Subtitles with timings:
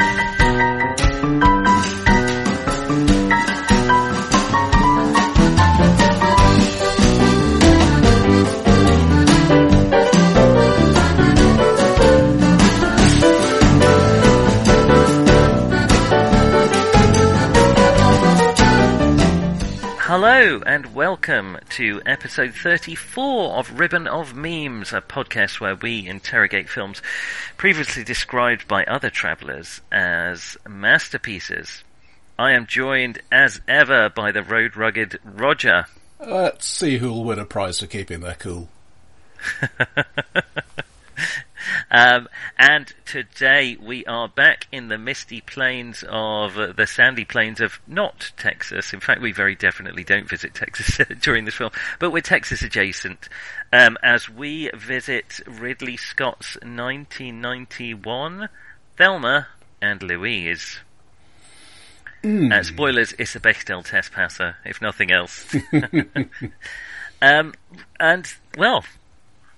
[0.00, 0.39] thank you
[20.40, 26.66] Hello and welcome to episode 34 of Ribbon of Dreams, a podcast where we interrogate
[26.66, 27.02] films
[27.58, 31.84] previously described by other travellers as masterpieces.
[32.38, 35.84] I am joined as ever by the road rugged Roger.
[36.18, 38.70] Let's see who'll win a prize for keeping their cool.
[41.90, 42.28] Um,
[42.58, 47.80] and today we are back in the misty plains of uh, the sandy plains of
[47.86, 48.92] not Texas.
[48.92, 53.28] In fact, we very definitely don't visit Texas during this film, but we're Texas adjacent
[53.72, 58.48] um, as we visit Ridley Scott's 1991
[58.96, 59.48] Thelma
[59.80, 60.78] and Louise.
[62.22, 62.52] Mm.
[62.52, 65.54] Uh, spoilers, it's a Bechdel test passer, if nothing else.
[67.22, 67.54] um,
[67.98, 68.84] and, well,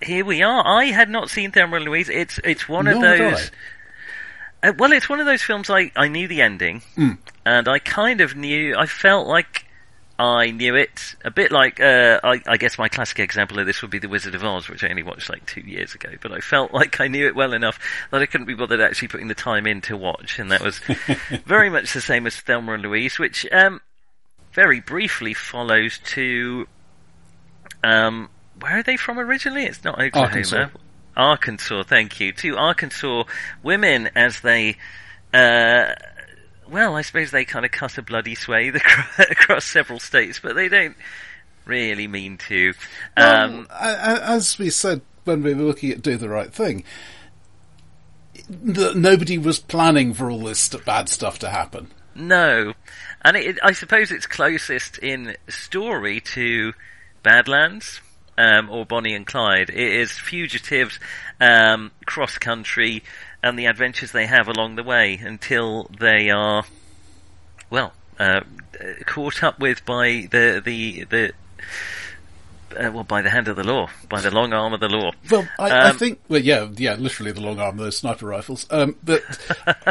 [0.02, 0.66] here we are.
[0.66, 2.08] I had not seen Thelma and Louise.
[2.08, 3.50] It's it's one of Nor those.
[4.62, 5.68] Uh, well, it's one of those films.
[5.70, 7.18] I I knew the ending, Mm.
[7.44, 8.76] and I kind of knew.
[8.76, 9.64] I felt like
[10.18, 11.50] I knew it a bit.
[11.50, 14.44] Like uh, I, I guess my classic example of this would be The Wizard of
[14.44, 16.10] Oz, which I only watched like two years ago.
[16.20, 17.78] But I felt like I knew it well enough
[18.10, 20.78] that I couldn't be bothered actually putting the time in to watch, and that was
[21.44, 23.80] very much the same as Thelma and Louise, which um,
[24.52, 26.68] very briefly follows to
[27.82, 28.28] um,
[28.62, 29.64] where are they from originally?
[29.64, 30.28] It's not Oklahoma.
[30.28, 30.68] Arkansas.
[31.16, 32.32] Arkansas, thank you.
[32.32, 33.24] To Arkansas
[33.62, 34.76] women as they,
[35.34, 35.92] uh,
[36.68, 38.76] well, I suppose they kind of cut a bloody swathe
[39.18, 40.96] across, several states, but they don't
[41.64, 42.72] really mean to.
[43.16, 46.84] Um, Well, as we said when we were looking at Do the Right Thing,
[48.48, 51.88] that nobody was planning for all this bad stuff to happen.
[52.14, 52.74] No,
[53.22, 56.74] and it, I suppose it's closest in story to
[57.22, 58.00] Badlands
[58.42, 59.70] um, or Bonnie and Clyde.
[59.70, 60.98] It is fugitives
[61.40, 63.02] um, cross country
[63.42, 66.64] and the adventures they have along the way until they are,
[67.70, 68.40] well, uh,
[69.06, 71.32] caught up with by the the the.
[72.74, 75.10] Uh, well, by the hand of the law, by the long arm of the law.
[75.30, 78.66] Well, I, I Um, think, well, yeah, yeah, literally the long arm, those sniper rifles.
[78.70, 79.22] Um, but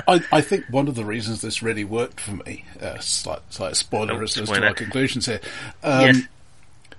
[0.08, 3.76] I, I think one of the reasons this really worked for me, uh, slight, slight
[3.76, 5.42] spoiler Oh, as, as to our conclusions here,
[5.84, 6.22] um, Yes.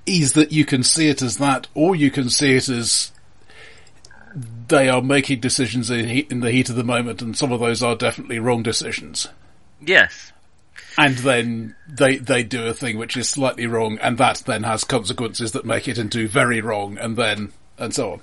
[0.06, 3.12] Is that you can see it as that, or you can see it as
[4.68, 7.60] they are making decisions in, heat, in the heat of the moment, and some of
[7.60, 9.28] those are definitely wrong decisions.
[9.80, 10.32] Yes,
[10.96, 14.84] And then they they do a thing which is slightly wrong, and that then has
[14.84, 18.20] consequences that make it into very wrong, and then and so on.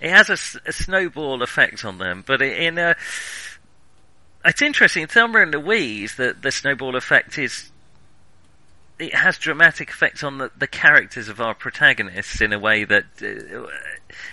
[0.00, 2.94] it has a snowball effect on them, but in a,
[4.44, 5.06] it's interesting.
[5.06, 7.70] Thelma and Louise, the the snowball effect is.
[8.98, 13.04] It has dramatic effects on the, the characters of our protagonists in a way that
[13.20, 13.66] uh,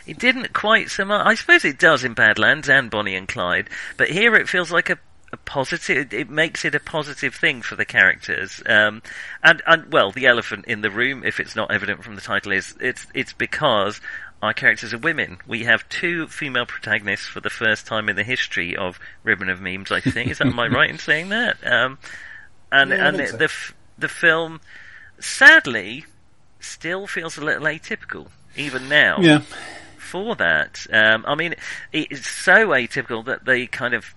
[0.06, 1.26] it didn't quite so much.
[1.26, 4.92] I suppose it does in Badlands and Bonnie and Clyde, but here it feels like
[4.92, 5.00] a,
[5.34, 6.14] a positive.
[6.14, 8.62] It makes it a positive thing for the characters.
[8.68, 9.02] Um,
[9.44, 12.52] and and well, the elephant in the room, if it's not evident from the title,
[12.52, 14.00] is it's it's because
[14.42, 15.38] our characters are women.
[15.48, 19.60] We have two female protagonists for the first time in the history of Ribbon of
[19.60, 19.92] Dreams.
[19.92, 21.58] I think is that am I right in saying that?
[21.66, 21.98] Um,
[22.72, 23.38] and Yeah, and the so.
[23.38, 23.52] the
[24.02, 24.60] the film,
[25.20, 26.06] sadly,
[26.60, 29.42] still feels a little atypical even now Yeah.
[29.98, 30.86] for that.
[30.92, 31.56] Um, I mean,
[31.94, 34.14] it's so atypical that they kind of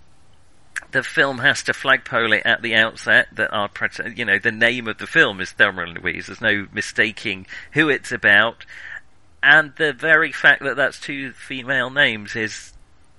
[0.91, 3.69] the film has to flagpole it at the outset that our
[4.15, 6.27] you know the name of the film is Thelma and Louise.
[6.27, 8.65] There's no mistaking who it's about,
[9.43, 12.73] and the very fact that that's two female names is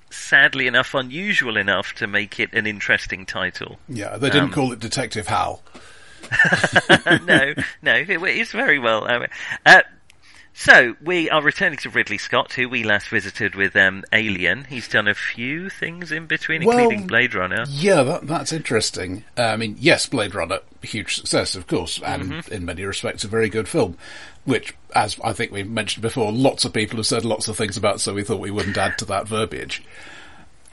[0.10, 3.78] sadly enough unusual enough to make it an interesting title.
[3.90, 5.62] Yeah, they didn't Um, call it Detective Hal.
[7.26, 9.10] no, no, it, it's very well.
[9.10, 9.26] Um,
[9.66, 9.82] uh,
[10.58, 14.64] so we are returning to Ridley Scott, who we last visited with um, Alien.
[14.64, 17.66] He's done a few things in between, Well, including Blade Runner.
[17.68, 19.26] Yeah, that, that's interesting.
[19.38, 22.54] Uh, I mean, yes, Blade Runner, huge success, of course, and Mm-hmm.
[22.54, 23.98] in many respects a very good film.
[24.46, 27.76] Which, as I think we mentioned before, lots of people have said lots of things
[27.76, 29.84] about, so we thought we wouldn't add to that verbiage.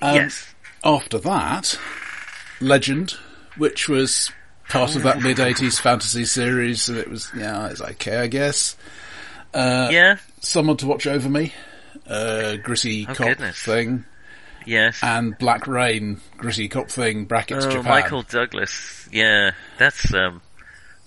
[0.00, 0.54] Um, yes,
[0.84, 1.76] After that,
[2.60, 3.12] Legend,
[3.56, 4.30] which was
[4.72, 8.76] part of that mid 80s fantasy series, and it was, yeah, it's okay, I guess.
[9.54, 11.52] Uh, yeah, Someone to Watch Over Me,
[12.06, 13.62] uh, gritty Oh, cop goodness.
[13.62, 14.04] thing,
[14.66, 14.98] yes.
[15.02, 17.84] and Black Rain, gritty cop thing, brackets oh, Japan.
[17.90, 19.08] Michael Douglas.
[19.12, 20.40] Yeah, that's um.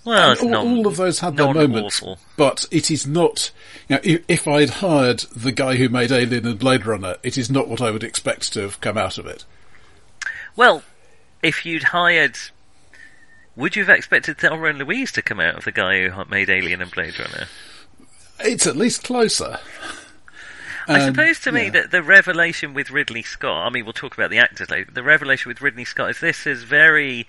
[0.04, 2.00] Well, it's all, non- all of those had their moments,
[2.36, 3.50] but it is not.
[3.88, 7.36] You know, if, if I'd hired the guy who made Alien and Blade Runner, it
[7.36, 9.44] is not what I would expect to have come out of it.
[10.54, 10.84] Well,
[11.42, 12.38] if you'd hired,
[13.56, 16.50] would you have expected Thelma and Louise to come out of the guy who made
[16.50, 17.46] Alien and Blade Runner?
[18.40, 19.58] It's at least closer.
[20.88, 21.70] I Um, suppose to me yeah.
[21.70, 24.94] that the revelation with Ridley Scott, I mean, we'll talk about the actors later, but
[24.94, 27.26] the revelation with Ridley Scott is this is very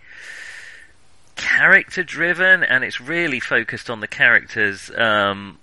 [1.36, 5.58] character driven and it's really focused on the characters, um,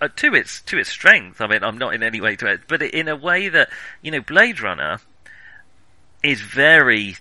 [0.00, 1.40] uh, to its, to its strength.
[1.40, 3.68] I mean, I'm not in any way to it, but in a way that,
[4.02, 4.98] you know, Blade Runner
[6.22, 7.16] is very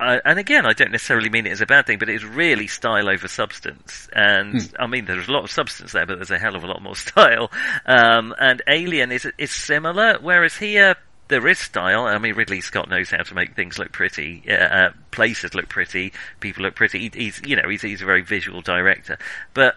[0.00, 3.08] and again, I don't necessarily mean it as a bad thing, but it's really style
[3.08, 4.08] over substance.
[4.12, 6.66] And I mean, there's a lot of substance there, but there's a hell of a
[6.66, 7.50] lot more style.
[7.86, 10.96] Um, and Alien is is similar, whereas here
[11.28, 12.04] there is style.
[12.04, 15.68] I mean, Ridley Scott knows how to make things look pretty, uh, uh, places look
[15.68, 16.98] pretty, people look pretty.
[16.98, 19.18] He, he's you know he's he's a very visual director,
[19.54, 19.76] but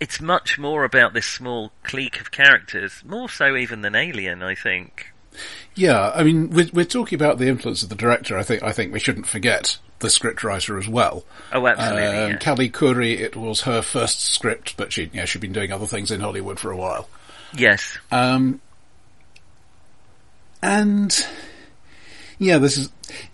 [0.00, 4.54] it's much more about this small clique of characters, more so even than Alien, I
[4.54, 5.11] think.
[5.74, 8.36] Yeah, I mean, we're, we're talking about the influence of the director.
[8.36, 11.24] I think I think we shouldn't forget the scriptwriter as well.
[11.52, 12.06] Oh, absolutely.
[12.06, 12.38] Um, yeah.
[12.38, 16.10] Callie Khouri, it was her first script, but she, yeah, she'd been doing other things
[16.10, 17.08] in Hollywood for a while.
[17.56, 17.96] Yes.
[18.10, 18.60] Um,
[20.62, 21.26] and
[22.38, 22.90] yeah, this is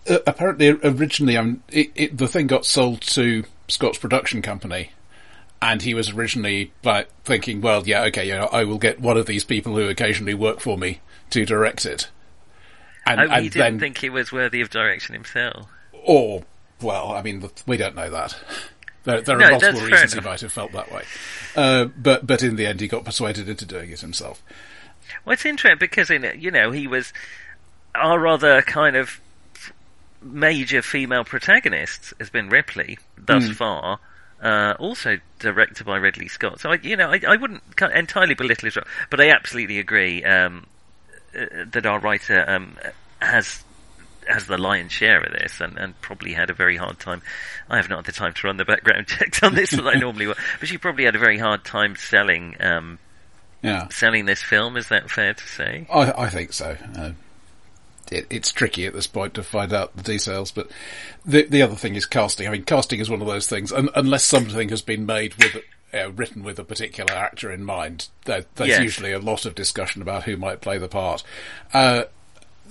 [0.08, 1.36] uh, apparently originally.
[1.36, 4.92] Um, it, it, the thing got sold to Scott's production company,
[5.60, 9.26] and he was originally like thinking, well, yeah, okay, yeah, I will get one of
[9.26, 11.00] these people who occasionally work for me
[11.30, 12.08] to direct it.
[13.06, 15.68] And, Oh, he and didn't then, think he was worthy of direction himself.
[15.92, 16.44] or
[16.80, 18.36] well, I mean, we don't know that.
[19.04, 21.02] There, there No, are multiple reasons he might have felt that way,
[21.56, 24.42] uh, but but in the end, he got persuaded into doing it himself.
[25.24, 27.12] Well, it's interesting because in you know he was
[27.94, 29.18] our other kind of
[30.20, 33.52] major female protagonist has been Ripley thus Hmm.
[33.52, 34.00] far.
[34.42, 36.60] Uh, also directed by Ridley Scott.
[36.60, 37.62] So I, you know, I, I wouldn't
[37.94, 40.66] entirely belittle his role, but I absolutely agree um,
[41.36, 42.76] uh, that our writer um,
[43.20, 43.64] has
[44.28, 47.22] has the lion's share of this, and, and probably had a very hard time.
[47.68, 49.94] I have not had the time to run the background checks on this that I
[49.94, 52.98] normally would, but she probably had a very hard time selling um,
[53.62, 54.76] Yeah, selling this film.
[54.76, 55.86] Is that fair to say?
[55.92, 56.76] I, I think so.
[56.96, 57.12] Uh,
[58.10, 60.70] it, it's tricky at this point to find out the details, but
[61.24, 62.46] the the other thing is casting.
[62.46, 63.72] I mean, casting is one of those things.
[63.72, 65.62] Un, unless something has been made with,
[65.94, 68.82] uh, written with a particular actor in mind, there, there's Yes.
[68.82, 71.22] usually a lot of discussion about who might play the part.
[71.72, 72.04] Uh,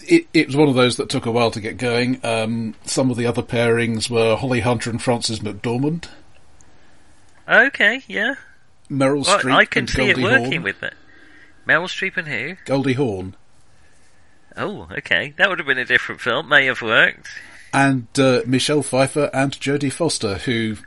[0.07, 2.19] it, it was one of those that took a while to get going.
[2.23, 6.05] Um, some of the other pairings were Holly Hunter and Frances McDormand,
[7.49, 8.35] Okay, yeah.
[8.91, 10.63] Meryl Well, Streep I can and see Goldie it working Hawn.
[10.63, 10.93] with that.
[11.67, 12.55] Meryl Streep and who?
[12.65, 13.35] Goldie Hawn.
[14.55, 15.33] Oh, okay.
[15.37, 16.49] That would have been a different film.
[16.49, 17.27] May have worked.
[17.73, 20.77] and uh, Michelle Pfeiffer and Jodie Foster, who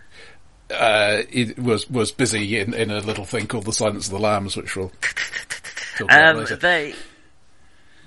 [0.71, 4.19] uh, it was was busy in, in a little thing called The Silence of the
[4.21, 6.57] Lambs, which we'll talk about Um, later.
[6.57, 6.95] they,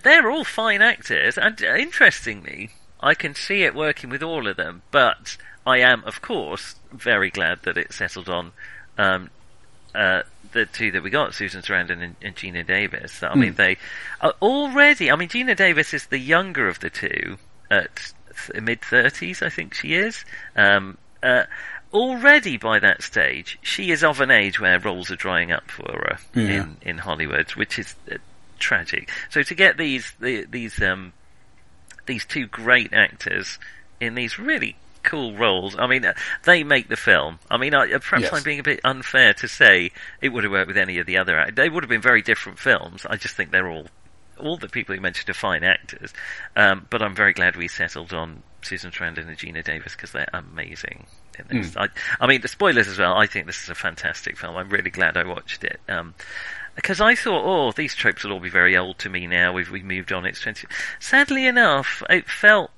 [0.04, 4.82] they're all fine actors, and interestingly, I can see it working with all of them.
[4.92, 8.52] But I am, of course, very glad that it settled on
[8.98, 9.30] um,
[9.96, 13.24] uh, the two that we got, Susan Sarandon and, and Geena Davis.
[13.24, 13.78] I mean, they
[14.22, 15.12] are already.
[15.12, 17.38] I mean, Geena Davis is the younger of the two
[17.72, 18.14] at
[18.48, 20.26] th- mid thirties, I think she is.
[20.56, 21.44] Um, uh,
[21.94, 25.92] already by that stage, she is of an age where roles are drying up for
[25.92, 26.64] her Yeah.
[26.64, 28.16] in in Hollywood, which is uh,
[28.60, 29.10] tragic.
[29.30, 31.14] So to get these the, these um,
[32.06, 33.60] these two great actors
[34.00, 35.76] in these really cool roles.
[35.78, 36.14] I mean, uh,
[36.46, 37.38] they make the film.
[37.52, 38.34] I mean, I, uh, perhaps Yes.
[38.34, 41.18] I'm being a bit unfair to say it would have worked with any of the
[41.18, 41.46] other.
[41.54, 43.06] They would have been very different films.
[43.10, 43.88] I just think they're all
[44.40, 46.14] all the people you mentioned are fine actors.
[46.56, 50.30] Um, but I'm very glad we settled on Susan Sarandon and Geena Davis because they're
[50.34, 51.06] amazing.
[51.50, 51.76] In this.
[51.76, 51.88] I,
[52.20, 53.16] I mean, the spoilers as well.
[53.16, 54.56] I think this is a fantastic film.
[54.56, 55.80] I'm really glad I watched it.
[55.90, 56.14] Um,
[56.76, 59.54] because I thought, oh, these tropes will all be very old to me now.
[59.54, 60.26] We've we've moved on.
[60.26, 60.68] It's twenty.
[61.00, 62.72] Sadly enough, it felt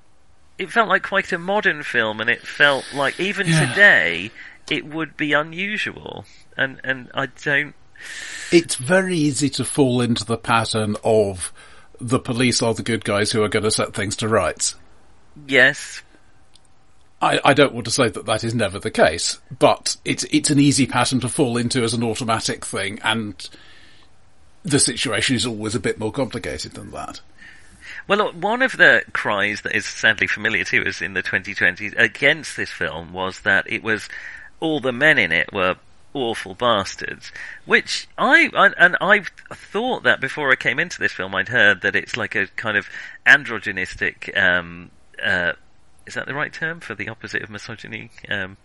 [0.58, 3.68] it felt like quite a modern film, and it felt like even Yeah.
[3.68, 4.30] today
[4.70, 6.24] it would be unusual.
[6.56, 7.74] And and I don't.
[8.52, 11.52] It's very easy to fall into the pattern of
[12.00, 14.74] the police are the good guys who are going to set things to rights.
[15.46, 16.02] Yes,
[17.20, 20.50] I, I don't want to say that that is never the case, but it's it's
[20.50, 23.48] an easy pattern to fall into as an automatic thing, and
[24.62, 27.20] the situation is always a bit more complicated than that.
[28.08, 32.56] Well, one of the cries that is sadly familiar to us in the 2020s against
[32.56, 34.08] this film was that it was
[34.60, 35.76] all the men in it were
[36.14, 37.30] awful bastards,
[37.64, 41.80] which I I- and I thought that before I came into this film, I'd heard
[41.82, 42.88] that it's like a kind of
[43.26, 44.36] androgynistic.
[44.36, 44.90] Um,
[45.22, 45.52] uh,
[46.06, 48.10] is that the right term for the opposite of misogyny?
[48.28, 48.56] Um,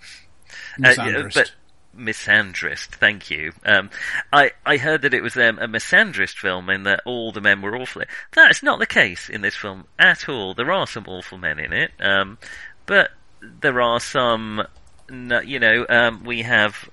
[0.84, 1.34] uh, Misandrist.
[1.34, 1.52] but
[1.98, 2.88] misandrist.
[2.88, 3.54] Thank you.
[3.66, 3.90] Um,
[4.32, 7.62] I I heard that it was um, a misandrist film and that all the men
[7.62, 8.04] were awful.
[8.34, 10.54] That is not the case in this film at all.
[10.54, 12.38] There are some awful men in it, um,
[12.86, 14.66] but there are some.
[15.10, 16.90] You know, um, we have.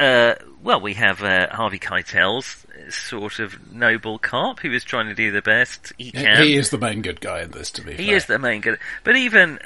[0.00, 5.14] Uh, well, we have uh, Harvey Keitel's sort of noble cop who is trying to
[5.14, 6.42] do the best he can.
[6.42, 8.16] He is the main good guy in this, to be He fair.
[8.16, 8.78] is the main good.
[9.04, 9.58] But even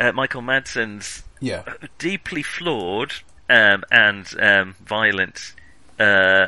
[0.00, 1.62] uh, Michael Madsen's Yeah.
[1.98, 3.12] deeply flawed
[3.50, 5.54] um, and um, violent
[6.00, 6.46] uh,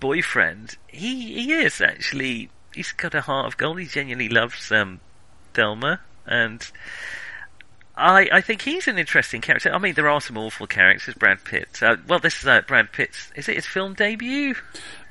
[0.00, 3.78] boyfriend, he he is actually he's got a heart of gold.
[3.80, 5.00] He genuinely loves um,
[5.52, 6.66] Thelma, and
[7.96, 9.72] I I think he's an interesting character.
[9.72, 11.14] I mean, there are some awful characters.
[11.14, 11.82] Brad Pitt.
[11.82, 13.30] Uh, well, this is uh, Brad Pitt's.
[13.36, 14.54] Is it his film debut?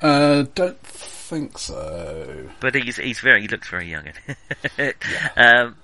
[0.02, 2.50] Uh, don't think so.
[2.60, 4.08] But he's he's very he looks very young.
[4.78, 4.96] it.
[5.36, 5.76] um,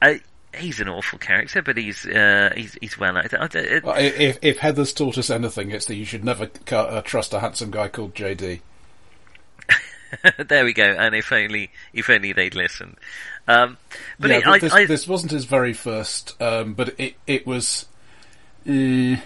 [0.00, 0.20] I,
[0.56, 3.84] he's an awful character, but he's uh, he's he's well acted.
[3.84, 7.40] Well, If, if Heathers taught us anything, it's that you should never uh, trust a
[7.40, 8.60] handsome guy called JD.
[10.48, 10.84] there we go.
[10.84, 12.96] And if only if only they'd listened.
[13.48, 13.76] Um,
[14.18, 17.46] but yeah, it, I, this, I, this wasn't his very first, um, but it it
[17.46, 17.86] was.
[18.68, 19.16] Uh,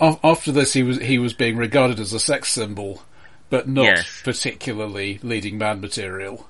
[0.00, 3.02] after this, he was he was being regarded as a sex symbol,
[3.50, 4.22] but not Yes.
[4.24, 6.48] particularly leading man material.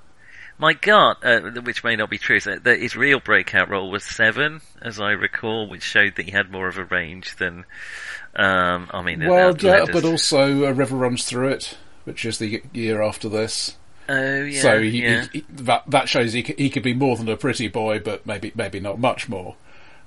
[0.56, 4.04] my gut, uh, which may not be true, is that, his real breakout role was
[4.04, 7.64] Seven, as I recall, which showed that he had more of a range than.
[8.36, 12.38] Um, I mean, well, uh, yeah, but also a river runs through it, which is
[12.38, 13.76] the year after this.
[14.08, 15.26] oh yeah, so he, yeah.
[15.32, 17.98] he, he- that that shows he c- he could be more than a pretty boy,
[17.98, 19.56] but maybe maybe not much more.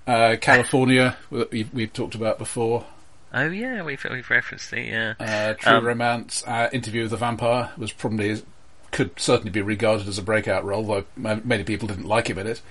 [0.05, 1.15] Uh, Kalifornia,
[1.51, 2.85] we've, we've talked about before.
[3.33, 4.87] oh yeah, we've we've referenced it.
[4.87, 8.41] Yeah, Uh, True Um, Romance, uh, Interview with the Vampire was probably
[8.91, 11.03] could certainly be regarded as a breakout role, though
[11.43, 12.61] many people didn't like him in it.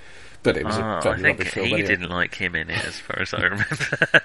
[0.46, 1.66] But it was Oh, a I think film.
[1.66, 1.88] he anyway.
[1.88, 3.66] didn't like him in it, as far as I remember.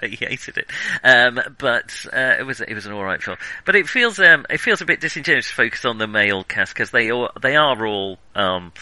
[0.06, 0.70] he hated it.
[1.02, 3.36] Um, but uh, it was it was an all right film.
[3.64, 6.72] But it feels um, it feels a bit disingenuous to focus on the male cast
[6.74, 8.72] because they all they are all um,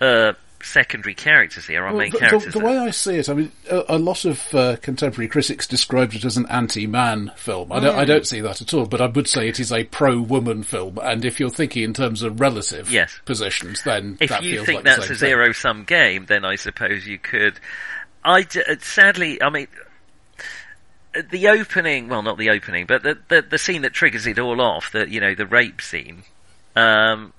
[0.00, 1.84] uh, secondary characters here.
[1.84, 2.52] Our Well, main the, the, characters.
[2.54, 6.14] the way I see it, I mean, a, a lot of uh, contemporary critics described
[6.14, 7.72] it as an anti-man film.
[7.72, 7.98] I don't.
[7.98, 10.98] I don't see that at all, but I would say it is a pro-woman film.
[11.02, 13.18] And if you're thinking in terms of relative Yes.
[13.24, 17.06] positions, then if that you think like that's a zero sum game, then I suppose
[17.06, 17.58] you could.
[18.22, 19.66] I d- uh, sadly, I mean,
[21.16, 22.08] uh, the opening.
[22.08, 24.92] Well, not the opening, but the the, the scene that triggers it all off.
[24.92, 26.24] The you know the rape scene.
[26.76, 27.32] Um,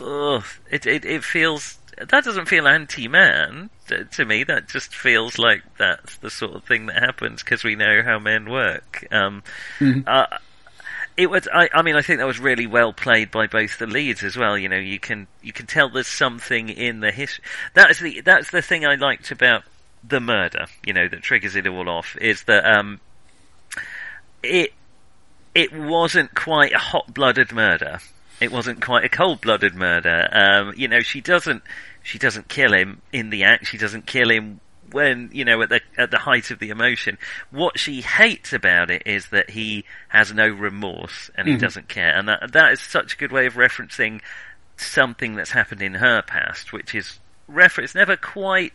[0.00, 1.78] ugh, it it it feels.
[2.08, 4.44] That doesn't feel anti-man to, to me.
[4.44, 8.18] That just feels like that's the sort of thing that happens because we know how
[8.18, 9.06] men work.
[9.12, 9.42] Um,
[10.06, 10.26] uh,
[11.16, 11.46] it was.
[11.52, 14.36] I, I mean, I think that was really well played by both the leads as
[14.36, 14.56] well.
[14.56, 17.44] You know, you can you can tell there's something in the history.
[17.74, 19.64] That's the that's the thing I liked about
[20.02, 20.66] the murder.
[20.86, 23.00] You know, that triggers it all off is that um,
[24.42, 24.72] it
[25.54, 27.98] it wasn't quite a hot blooded murder.
[28.40, 30.28] It wasn't quite a cold blooded murder.
[30.32, 31.62] Um, you know, she doesn't
[32.02, 33.66] she doesn't kill him in the act.
[33.66, 34.60] She doesn't kill him
[34.92, 37.18] when you know at the at the height of the emotion.
[37.50, 41.62] What she hates about it is that he has no remorse and he mm-hmm.
[41.62, 44.20] doesn't care, and that that is such a good way of referencing
[44.76, 47.82] something that's happened in her past, which is refer.
[47.82, 48.72] It's never quite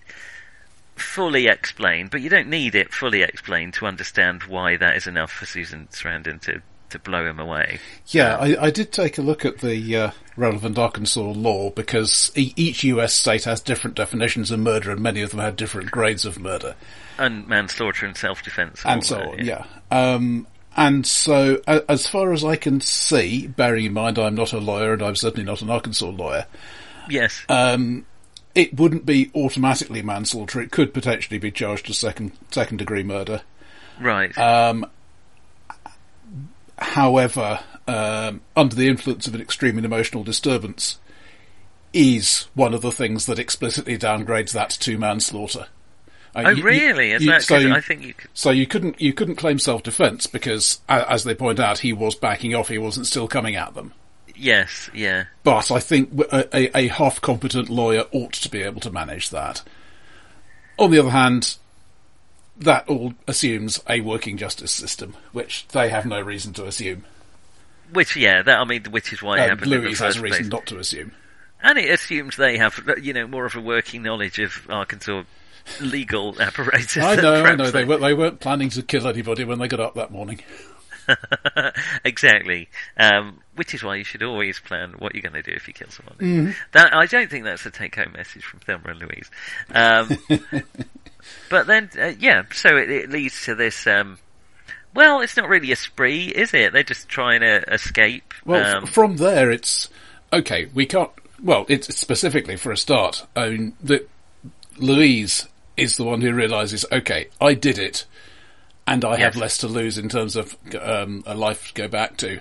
[0.96, 5.32] fully explained, but you don't need it fully explained to understand why that is enough
[5.32, 7.80] for Susan Sarandon to to blow him away.
[8.08, 12.54] Yeah, I, I did take a look at the uh, relevant Arkansas law because e-
[12.56, 16.26] each US state has different definitions of murder, and many of them had different grades
[16.26, 16.76] of murder.
[17.18, 18.82] And manslaughter and self-defense.
[18.86, 19.46] and so on.
[19.46, 19.66] Yeah.
[19.92, 24.54] Um, and so, a- as far as I can see, bearing in mind I'm not
[24.54, 26.46] a lawyer and I'm certainly not an Arkansas lawyer,
[27.10, 27.44] Yes.
[27.50, 28.06] um,
[28.54, 30.62] it wouldn't be automatically manslaughter.
[30.62, 33.42] It could potentially be charged as second second degree murder.
[34.00, 34.36] right.
[34.38, 34.86] Um,
[36.96, 37.60] however,
[37.90, 40.98] um, under the influence of an extreme and emotional disturbance
[41.94, 45.68] is one of the things that explicitly downgrades that to manslaughter.
[46.34, 47.12] Uh, oh, you- really?
[47.12, 47.44] Is you- that?
[47.44, 48.30] so I think you could.
[48.34, 51.92] so you couldn't you couldn't claim self defence because, a- as they point out, he
[51.94, 52.70] was backing off.
[52.70, 53.94] He wasn't still coming at them.
[54.38, 54.90] Yes.
[54.94, 55.26] Yeah.
[55.44, 56.10] But I think
[56.54, 59.62] a half competent lawyer ought to be able to manage that.
[60.78, 61.56] On the other hand,
[62.58, 67.06] that all assumes a working justice system, which they have no reason to assume.
[67.92, 70.18] Which, yeah, that I mean, which is why it And happened in the Louise has
[70.18, 70.52] a reason place.
[70.52, 71.12] not to assume.
[71.62, 75.24] And it assumes they have, you know, more of a working knowledge of Arkansas
[75.80, 76.98] legal apparatus.
[76.98, 77.72] I know, I know.
[77.72, 80.42] They, were, they weren't planning to kill anybody when they got up that morning.
[82.06, 82.70] exactly.
[82.98, 85.74] Um, which is why you should always plan what you're going to do if you
[85.74, 86.16] kill someone.
[86.18, 86.52] Mm-hmm.
[86.74, 89.32] That I don't think that's a take-home message from Thelma and Louise.
[89.74, 90.64] Um,
[91.50, 93.86] but then, uh, yeah, so it, it leads to this.
[93.88, 94.18] Um,
[94.94, 96.72] well, it's not really a spree, is it?
[96.74, 98.34] They're just trying to escape.
[98.46, 99.90] Well, f- um, from there, it's
[100.32, 100.70] okay.
[100.74, 101.12] We can't.
[101.42, 103.26] Well, it's specifically for a start.
[103.36, 104.10] I mean, that
[104.78, 108.06] Louise is the one who realizes, okay, I did it,
[108.88, 112.16] and I have less to lose in terms of um, a life to go back
[112.18, 112.40] to.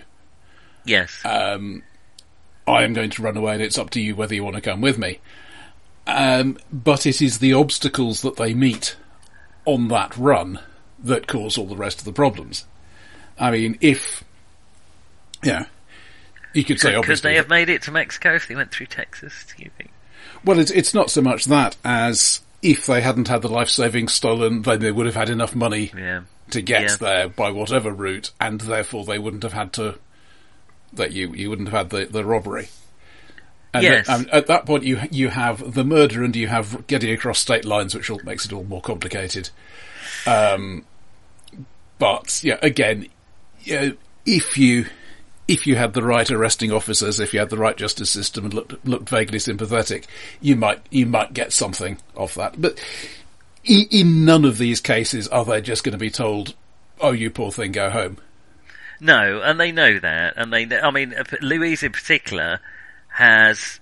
[0.84, 1.82] yes, Um,
[2.66, 4.62] I am going to run away, and it's up to you whether you want to
[4.62, 5.18] come with me.
[6.06, 8.96] Um, but it is the obstacles that they meet
[9.64, 10.58] on that run
[11.02, 12.64] that cause all the rest of the problems.
[13.38, 14.22] I mean, if
[15.42, 15.66] yeah,
[16.52, 17.30] you could say could obviously.
[17.30, 19.46] they have made it to Mexico if they went through Texas?
[19.56, 19.90] Do you think?
[20.44, 24.12] Well, it's it's not so much that as if they hadn't had the life savings
[24.12, 26.96] stolen, then they would have had enough money Yeah, to get Yeah.
[27.00, 29.98] there by whatever route, and therefore they wouldn't have had to.
[30.92, 32.68] That you you wouldn't have had the, the robbery.
[33.74, 34.08] And Yes.
[34.08, 37.40] at, and at that point, you you have the murder and you have getting across
[37.40, 39.50] state lines, which all makes it all more complicated.
[40.26, 40.84] Um,
[41.98, 43.08] but yeah, again,
[43.62, 43.90] yeah,
[44.24, 44.86] if you
[45.48, 48.54] if you had the right arresting officers, if you had the right justice system and
[48.54, 50.06] looked looked vaguely sympathetic,
[50.40, 52.60] you might you might get something off that.
[52.60, 52.78] But
[53.64, 56.54] in none of these cases are they just going to be told,
[57.00, 58.18] "Oh, you poor thing, go home."
[59.00, 60.64] No, and they know that, and they.
[60.64, 62.60] Know, I mean, Louise in particular
[63.14, 63.80] has.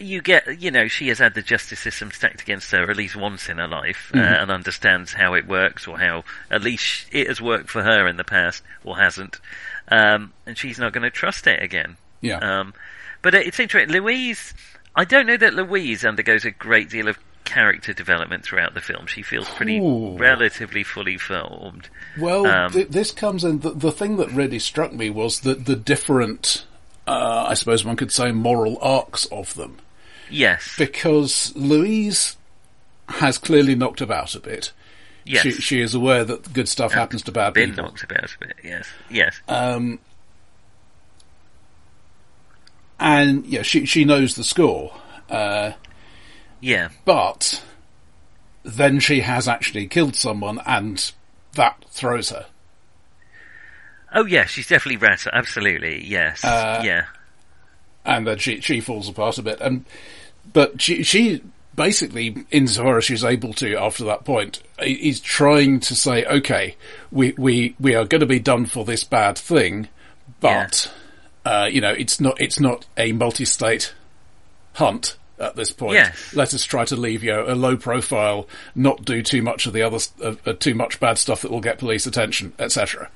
[0.00, 3.14] You get, you know, she has had the justice system stacked against her at least
[3.14, 7.28] once in her life, uh, and understands how it works, or how at least it
[7.28, 9.38] has worked for her in the past, or hasn't,
[9.92, 11.96] um, and she's not going to trust it again.
[12.22, 12.38] Yeah.
[12.38, 12.74] Um,
[13.22, 13.92] but it's interesting.
[13.94, 14.52] Louise,
[14.96, 19.06] I don't know that Louise undergoes a great deal of character development throughout the film.
[19.06, 20.16] She feels pretty Ooh.
[20.16, 21.88] relatively fully formed.
[22.18, 23.60] Well, Um, th- this comes in.
[23.60, 26.64] The, the thing that really struck me was that the different,
[27.06, 29.78] uh, I suppose one could say, moral arcs of them.
[30.30, 30.74] Yes.
[30.78, 32.36] Because Louise
[33.08, 34.72] has clearly knocked about a bit.
[35.26, 35.42] Yes.
[35.42, 37.84] She, she is aware that good stuff happens to bad been people.
[37.84, 38.56] knocked about a bit.
[38.62, 39.98] Yes, yes, Um,
[43.00, 44.92] and yeah, she she knows the score.
[45.30, 45.72] Uh,
[46.60, 47.62] yeah, but
[48.62, 51.12] then she has actually killed someone, and
[51.54, 52.46] that throws her.
[54.14, 55.26] Oh yeah, she's definitely rat.
[55.32, 57.04] Absolutely, yes, Uh, yeah,
[58.04, 59.60] and then she she falls apart a bit.
[59.60, 59.84] And
[60.52, 61.42] but she she
[61.74, 66.76] basically, insofar as she's able to, after that point, is trying to say, okay,
[67.10, 69.88] we we we are going to be done for this bad thing,
[70.40, 70.92] but
[71.44, 73.92] uh, you know, it's not it's not a multi-state
[74.74, 75.16] hunt.
[75.36, 76.32] At this point, Yes.
[76.32, 78.46] let us try to leave you know, a low profile,
[78.76, 81.60] not do too much of the other, uh, uh, too much bad stuff that will
[81.60, 83.10] get police attention, etc.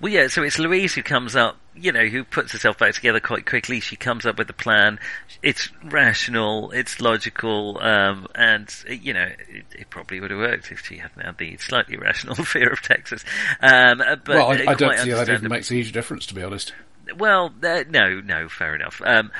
[0.00, 0.28] Well, yeah.
[0.28, 1.58] So it's Louise who comes up.
[1.74, 3.78] You know, who puts herself back together quite quickly.
[3.78, 4.98] She comes up with a plan.
[5.42, 6.72] It's rational.
[6.72, 7.78] It's logical.
[7.80, 11.56] Um, and you know, it, it probably would have worked if she hadn't had the
[11.58, 13.24] slightly irrational fear of Texas.
[13.60, 16.34] Um, uh, but Well, I, I don't see that even makes a huge difference, to
[16.34, 16.72] be honest.
[17.16, 19.00] Well, uh, no, no, fair enough.
[19.04, 19.30] Um,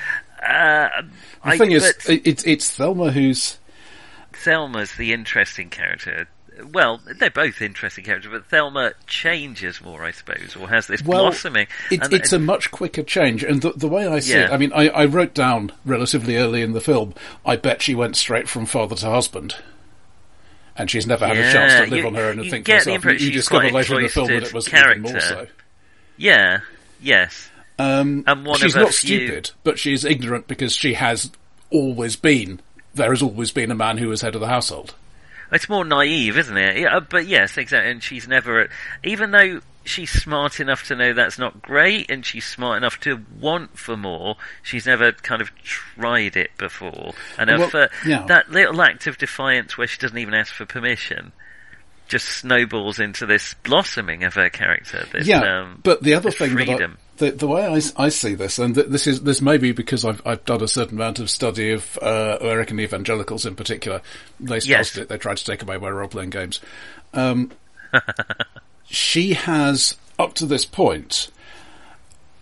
[0.40, 1.08] uh, The
[1.42, 3.58] I, thing is, it, it's it's Thelma who's
[4.32, 6.28] Thelma's the interesting character.
[6.72, 11.22] Well, they're both interesting characters, but Thelma changes more, I suppose, or has this well,
[11.24, 11.66] blossoming.
[11.90, 14.56] It, And- it's a much quicker change, and the, the way I see it, I
[14.56, 17.14] mean, I, I wrote down relatively early in the film.
[17.46, 19.54] I bet she went straight from father to husband,
[20.76, 22.72] and she's never had a chance to live you- on her own and think the
[22.74, 23.04] herself.
[23.04, 25.34] You, you discover later in the film that it was even more so.
[25.34, 25.54] character.
[26.16, 26.60] yeah,
[27.00, 31.30] yes, Um, And she's not few- stupid, but she's ignorant because she has
[31.70, 32.60] always been.
[32.94, 34.94] There has always been a man who was head of the household.
[35.52, 36.78] It's more naive, isn't it?
[36.78, 37.90] Yeah, uh, but yes, exactly.
[37.90, 38.68] And she's never,
[39.04, 43.24] even though she's smart enough to know that's not great, and she's smart enough to
[43.40, 47.12] want for more, she's never kind of tried it before.
[47.38, 48.24] And Well, fir- yeah.
[48.26, 51.32] that little act of defiance where she doesn't even ask for permission.
[52.08, 55.06] Just snowballs into this blossoming of her character.
[55.12, 56.78] This, Yeah, um, but the other thing freedom.
[56.78, 59.72] that I, the, the way I see this, and th- this is this may be
[59.72, 64.00] because I've I've done a certain amount of study of uh, American evangelicals in particular.
[64.40, 64.96] They Yes.
[64.96, 65.08] it.
[65.08, 66.60] They tried to take away my role playing games.
[67.12, 67.50] Um,
[68.84, 71.30] she has up to this point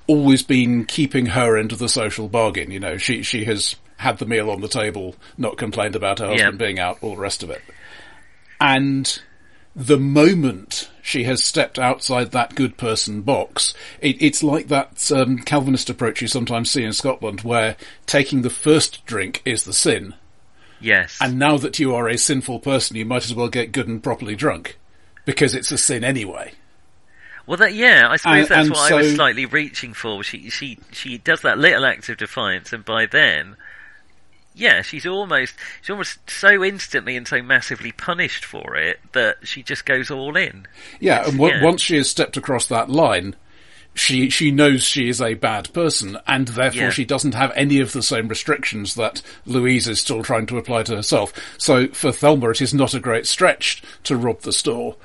[0.07, 2.71] always been keeping her end of the social bargain.
[2.71, 6.29] You know, she she has had the meal on the table, not complained about her
[6.29, 7.63] husband being out, all the rest of it.
[8.61, 9.21] And
[9.75, 15.39] the moment she has stepped outside that good person box, it, it's like that um,
[15.39, 20.15] Calvinist approach you sometimes see in Scotland, where taking the first drink is the sin,
[20.81, 21.17] yes.
[21.21, 24.03] and now that you are a sinful person, you might as well get good and
[24.03, 24.77] properly drunk,
[25.25, 26.53] because it's a sin anyway.
[27.47, 30.25] Well, that yeah, I suppose And- that's and what I was slightly reaching for.
[30.25, 33.57] She she she does that little act of defiance, and by then,
[34.57, 39.63] yeah, she's almost she's almost so instantly and so massively punished for it that she
[39.63, 40.67] just goes all in.
[40.99, 41.63] Yeah, It's- and w- yeah.
[41.65, 43.37] once she has stepped across that line,
[43.95, 46.91] she she knows she is a bad person, and therefore Yeah.
[46.91, 50.83] she doesn't have any of the same restrictions that Louise is still trying to apply
[50.85, 51.33] to herself.
[51.59, 54.97] So for Thelma, it is not a great stretch to rob the store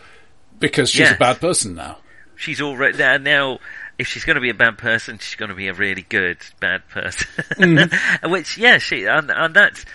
[0.60, 1.98] because she's a bad person now.
[2.36, 3.60] she's already now.
[4.02, 6.38] If she's going to be a bad person, she's going to be a really good
[6.60, 7.28] bad person.
[7.54, 8.32] Mm-hmm.
[8.32, 9.86] Which, yeah, she and and that's.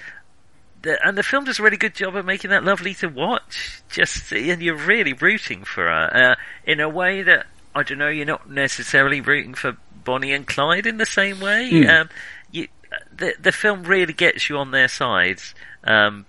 [0.83, 3.83] The, and the film does a really good job of making that lovely to watch.
[3.89, 8.09] Just and you're really rooting for her uh, in a way that I don't know.
[8.09, 11.71] You're not necessarily rooting for Bonnie and Clyde in the same way.
[11.71, 11.91] Hmm.
[11.91, 12.09] Um,
[12.53, 12.69] you,
[13.17, 15.55] the the film really gets you on their sides.
[15.83, 16.27] Um,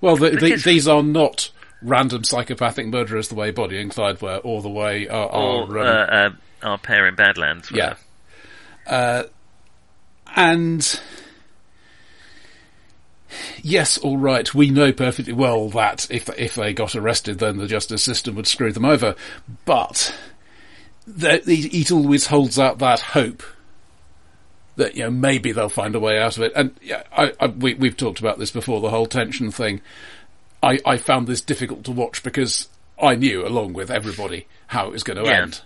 [0.00, 1.50] Well, the, the, these are not
[1.82, 5.78] random psychopathic murderers the way Bonnie and Clyde were, or the way our, or our,
[5.78, 7.70] uh, um, uh, our pair in Badlands.
[7.72, 7.94] Yeah.
[8.86, 9.24] Uh,
[10.34, 11.00] and
[13.62, 17.66] yes, all right, we know perfectly well that if if they got arrested, then the
[17.66, 19.14] justice system would screw them over.
[19.64, 20.14] But
[21.06, 23.42] the, the, it always holds out that hope
[24.76, 26.52] that you know maybe they'll find a way out of it.
[26.56, 29.80] And yeah, I, I, we, we've talked about this before, the whole tension thing.
[30.62, 32.68] I, I found this difficult to watch because
[33.00, 35.42] I knew, along with everybody, how it was going to Yeah.
[35.42, 35.62] end.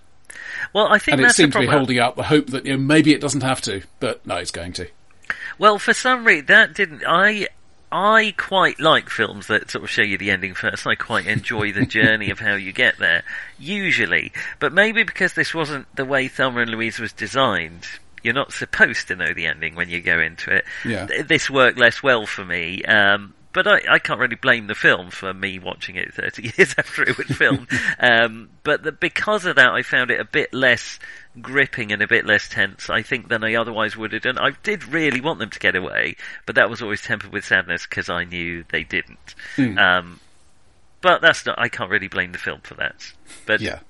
[0.72, 2.82] Well, I think And it seemed to be holding out the hope that you know,
[2.82, 4.88] maybe it doesn't have to, but no, it's going to.
[5.58, 7.02] Well, for some reason, that didn't.
[7.06, 7.48] I
[7.92, 10.84] I quite like films that sort of show you the ending first.
[10.84, 13.22] I quite enjoy the journey of how you get there,
[13.56, 14.32] usually.
[14.58, 17.86] But maybe because this wasn't the way Thelma and Louise was designed,
[18.24, 20.64] you're not supposed to know the ending when you go into it.
[20.84, 21.06] Yeah.
[21.24, 22.82] This worked less well for me.
[22.82, 26.74] Um, but I, I can't really blame the film for me watching it 30 years
[26.76, 27.68] after it was filmed.
[28.00, 30.98] um, but the, because of that, I found it a bit less
[31.40, 34.38] gripping and a bit less tense, I think, than I otherwise would have done.
[34.38, 37.86] I did really want them to get away, but that was always tempered with sadness
[37.86, 39.34] because I knew they didn't.
[39.56, 39.78] Hmm.
[39.78, 40.20] Um,
[41.00, 43.12] but that's not, I can't really blame the film for that.
[43.46, 43.80] But Yeah.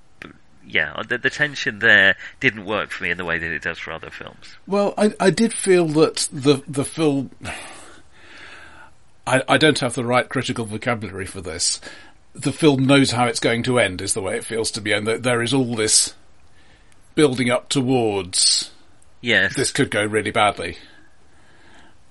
[0.67, 3.79] yeah, the, the tension there didn't work for me in the way that it does
[3.79, 4.57] for other films.
[4.67, 7.31] Well, I, I did feel that the the film.
[9.27, 11.79] I, I don't have the right critical vocabulary for this.
[12.33, 14.91] The film knows how it's going to end, is the way it feels to me,
[14.91, 16.13] and that there is all this
[17.15, 18.71] building up towards
[19.21, 19.55] Yes.
[19.55, 20.77] this could go really badly.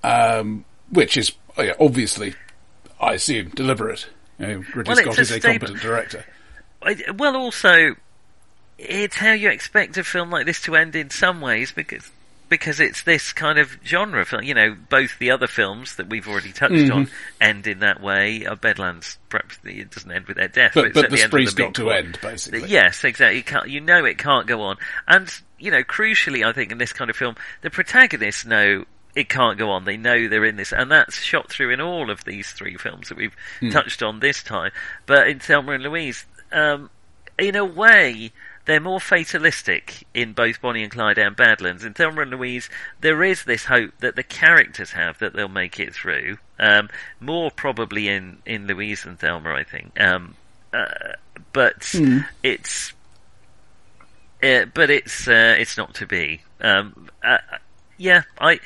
[0.03, 2.35] Um, which is oh yeah, obviously,
[2.99, 4.07] I assume, deliberate.
[4.39, 6.25] You know, Ridley Well, Scott a is a stable- competent director.
[6.81, 7.95] I- well, also,
[8.77, 12.11] it's how you expect a film like this to end in some ways because
[12.49, 14.43] because it's this kind of genre film.
[14.43, 16.91] You know, both the other films that we've already touched Mm-hmm.
[16.93, 17.09] on
[17.41, 18.45] end in that way.
[18.45, 21.75] Uh, Badlands, perhaps it doesn't end with their death, But, it but the spree's got
[21.75, 22.67] to end, basically.
[22.67, 23.43] Yes, exactly.
[23.67, 24.77] You, you know it can't go on.
[25.07, 29.29] And, you know, crucially, I think in this kind of film, the protagonists know it
[29.29, 29.85] can't go on.
[29.85, 30.73] They know they're in this.
[30.73, 33.35] And that's shot through in all of these three films that we've
[33.71, 34.71] touched on this time.
[35.05, 36.89] But in Thelma and Louise, um,
[37.39, 38.31] in a way,
[38.65, 41.83] they're more fatalistic in both Bonnie and Clyde and Badlands.
[41.83, 42.69] In Thelma and Louise,
[43.01, 46.37] there is this hope that the characters have that they'll make it through.
[46.59, 49.99] Um, more probably in, in Louise than Thelma, I think.
[49.99, 50.35] Um,
[50.73, 51.13] uh,
[51.53, 51.93] but
[52.43, 52.93] it's
[54.43, 56.41] uh, but it's uh, it's not to be.
[56.61, 57.37] Um, uh,
[57.97, 58.59] yeah, I.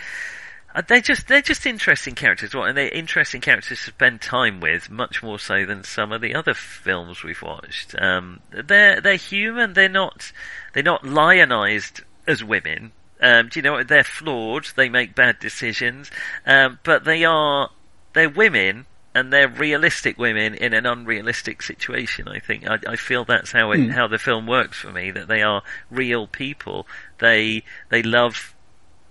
[0.79, 2.69] Uh, they're just they're just interesting characters, right?
[2.69, 6.33] and they're interesting characters to spend time with, much more so than some of the
[6.33, 7.93] other films we've watched.
[8.01, 9.73] Um, they're they're human.
[9.73, 10.31] They're not
[10.71, 12.93] they're not lionized as women.
[13.21, 13.89] Um, do you know what?
[13.89, 14.69] They're flawed.
[14.77, 16.09] They make bad decisions,
[16.45, 17.69] um, but they are
[18.13, 22.29] they're women and they're realistic women in an unrealistic situation.
[22.29, 25.11] I think I, I feel that's how it, how the film works for me.
[25.11, 25.61] That they are
[25.91, 26.87] real people.
[27.17, 28.55] They they love,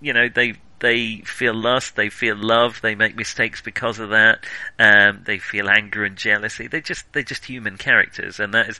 [0.01, 4.45] you know, they they feel lust, they feel love, they make mistakes because of that.
[4.77, 6.67] Um, they feel anger and jealousy.
[6.67, 8.79] They just they're just human characters, and that is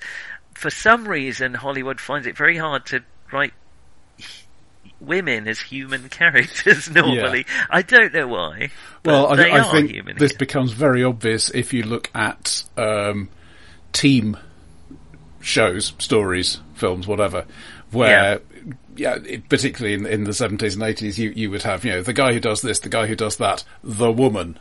[0.54, 3.54] for some reason Hollywood finds it very hard to write
[5.00, 7.46] women as human characters normally.
[7.70, 8.70] I don't know why.
[9.06, 10.18] Well, I, I think human.
[10.18, 13.30] this becomes very obvious if you look at um,
[13.94, 14.38] team
[15.42, 17.46] shows, stories, films, whatever,
[17.92, 18.10] where.
[18.10, 18.38] Yeah,
[19.02, 22.14] it, particularly in, in the seventies and eighties, you, you would have you know the
[22.14, 24.60] guy who does this, the guy who does that, the woman,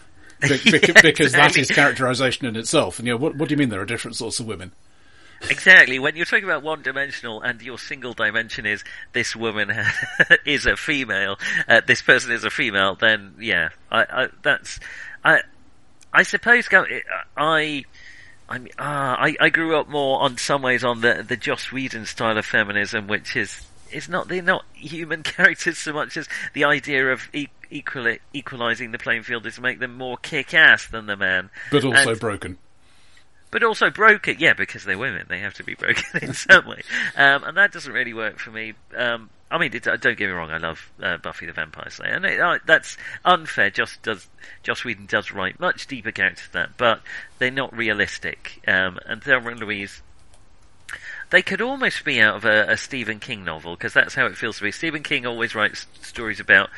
[0.40, 2.98] Be- Yeah, because that is characterization in itself.
[2.98, 4.72] And you know what, what do you mean there are different sorts of women?
[5.48, 5.98] Exactly.
[5.98, 9.72] When you're talking about one dimensional and your single dimension is this woman
[10.44, 14.80] is a female, uh, this person is a female, then yeah, I, I that's
[15.24, 15.40] I
[16.12, 16.68] I suppose
[17.36, 17.84] I.
[18.48, 21.70] I mean, ah, I, I grew up more on some ways on the the Joss
[21.70, 26.28] Whedon style of feminism, which is it's not they're not human characters so much as
[26.54, 30.86] the idea of e- equal equalizing the playing field is to make them more kick-ass
[30.88, 32.58] than the man, but also And- broken.
[33.50, 34.36] but also broken.
[34.38, 36.82] Yeah, because they're women, they have to be broken in some way,
[37.16, 38.74] um, and that doesn't really work for me.
[38.96, 42.12] Um, I mean, it, don't get me wrong, I love uh, Buffy the Vampire Slayer,
[42.12, 43.68] and it, uh, that's unfair.
[43.70, 44.28] Joss does
[44.62, 47.00] Joss Whedon does write much deeper characters than that, but
[47.40, 48.60] they're not realistic.
[48.68, 50.02] Um, and Thelma and Louise
[51.30, 54.36] they could almost be out of a, a Stephen King novel because that's how it
[54.36, 54.70] feels to me.
[54.70, 56.70] Stephen King always writes stories about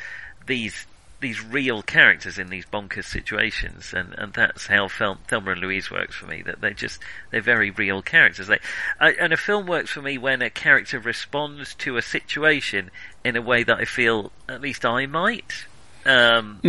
[0.45, 0.85] these
[1.23, 6.15] these real characters in these bonkers situations, and, and that's how Thelma and Louise works
[6.15, 6.41] for me.
[6.41, 8.47] That they're just they're very real characters.
[8.47, 8.59] They
[8.99, 12.91] I, and a film works for me when a character responds to a situation
[13.23, 15.65] in a way that I feel at least I might.
[16.05, 16.59] Um,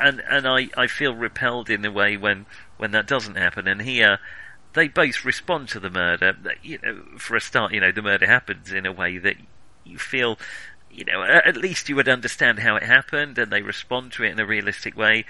[0.00, 2.46] and and I, I feel repelled in a way when
[2.78, 3.68] when that doesn't happen.
[3.68, 4.18] And here,
[4.74, 6.36] they both respond to the murder.
[6.62, 9.36] You know, for a start, you know, the murder happens in a way that
[9.84, 10.38] you feel,
[10.90, 14.32] you know, at least you would understand how it happened, and they respond to it
[14.32, 15.24] in a realistic way.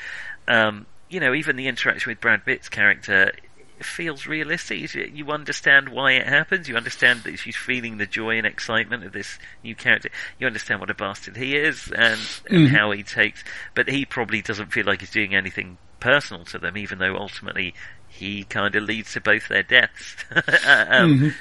[0.47, 3.33] Um, you know, even the interaction with Brad Pitt's character
[3.81, 4.95] feels realistic.
[4.95, 6.69] You- understand why it happens.
[6.69, 10.11] You understand that she's feeling the joy and excitement of this new character.
[10.39, 13.43] You understand what a bastard he is and, and how he takes.
[13.75, 17.75] But he probably doesn't feel like he's doing anything personal to them, even though ultimately
[18.13, 20.17] he kind of leads to both their deaths.
[20.89, 21.35] um,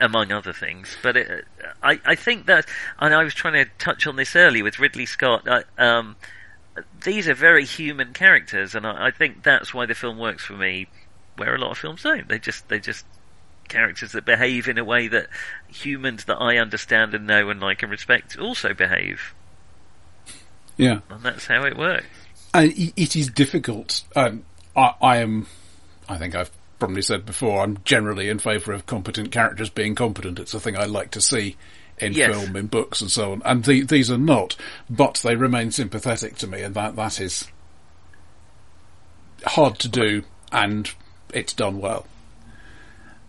[0.00, 0.96] among other things.
[1.02, 1.44] But it,
[1.82, 2.66] I, I think that,
[2.98, 5.46] and I was trying to touch on this earlier with Ridley Scott.
[5.46, 6.16] I, um,
[7.02, 10.54] these are very human characters, and I, I think that's why the film works for
[10.54, 10.86] me,
[11.36, 12.28] where a lot of films don't.
[12.28, 13.04] They just they just
[13.68, 15.28] characters that behave in a way that
[15.68, 19.34] humans that I understand and know and like and respect also behave,
[20.76, 21.00] Yeah.
[21.10, 22.06] and that's how it works.
[22.54, 24.02] And it is difficult.
[24.16, 25.46] Um, I, I am,
[26.10, 30.38] I think I've probably said before, I'm generally in favour of competent characters being competent.
[30.38, 31.56] It's a thing I like to see
[31.98, 32.34] in Yes.
[32.34, 33.42] film, in books, and so on.
[33.44, 34.56] And the, these are not,
[34.88, 37.46] but they remain sympathetic to me, and that that is
[39.46, 40.90] hard to do, and
[41.32, 42.06] it's done well.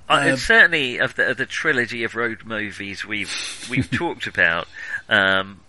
[0.10, 4.28] Uh, Um, it's certainly of the, of the trilogy of road movies we've we've talked
[4.28, 4.68] about.
[5.10, 5.62] Um,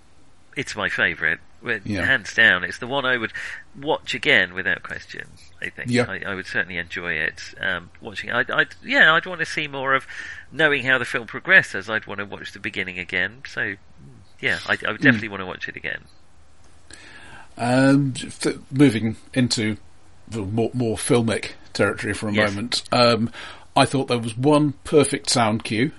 [0.57, 2.05] it's my favourite, With- Yeah.
[2.05, 2.65] hands down.
[2.65, 3.33] It's the one I would
[3.81, 5.29] watch again without question.
[5.61, 6.07] I think Yeah.
[6.09, 7.41] I, I would certainly enjoy it.
[7.61, 10.07] Um, watching, I'd, I'd yeah, I'd want to see more of
[10.51, 11.89] knowing how the film progresses.
[11.89, 13.43] I'd want to watch the beginning again.
[13.49, 13.75] So
[14.41, 15.05] yeah, I, I would Hmm.
[15.05, 16.03] definitely want to watch it again.
[17.57, 19.77] Um, f- moving into
[20.29, 22.51] the more, more filmic territory for a Yes.
[22.51, 23.31] moment, um,
[23.77, 25.93] I thought there was one perfect sound cue.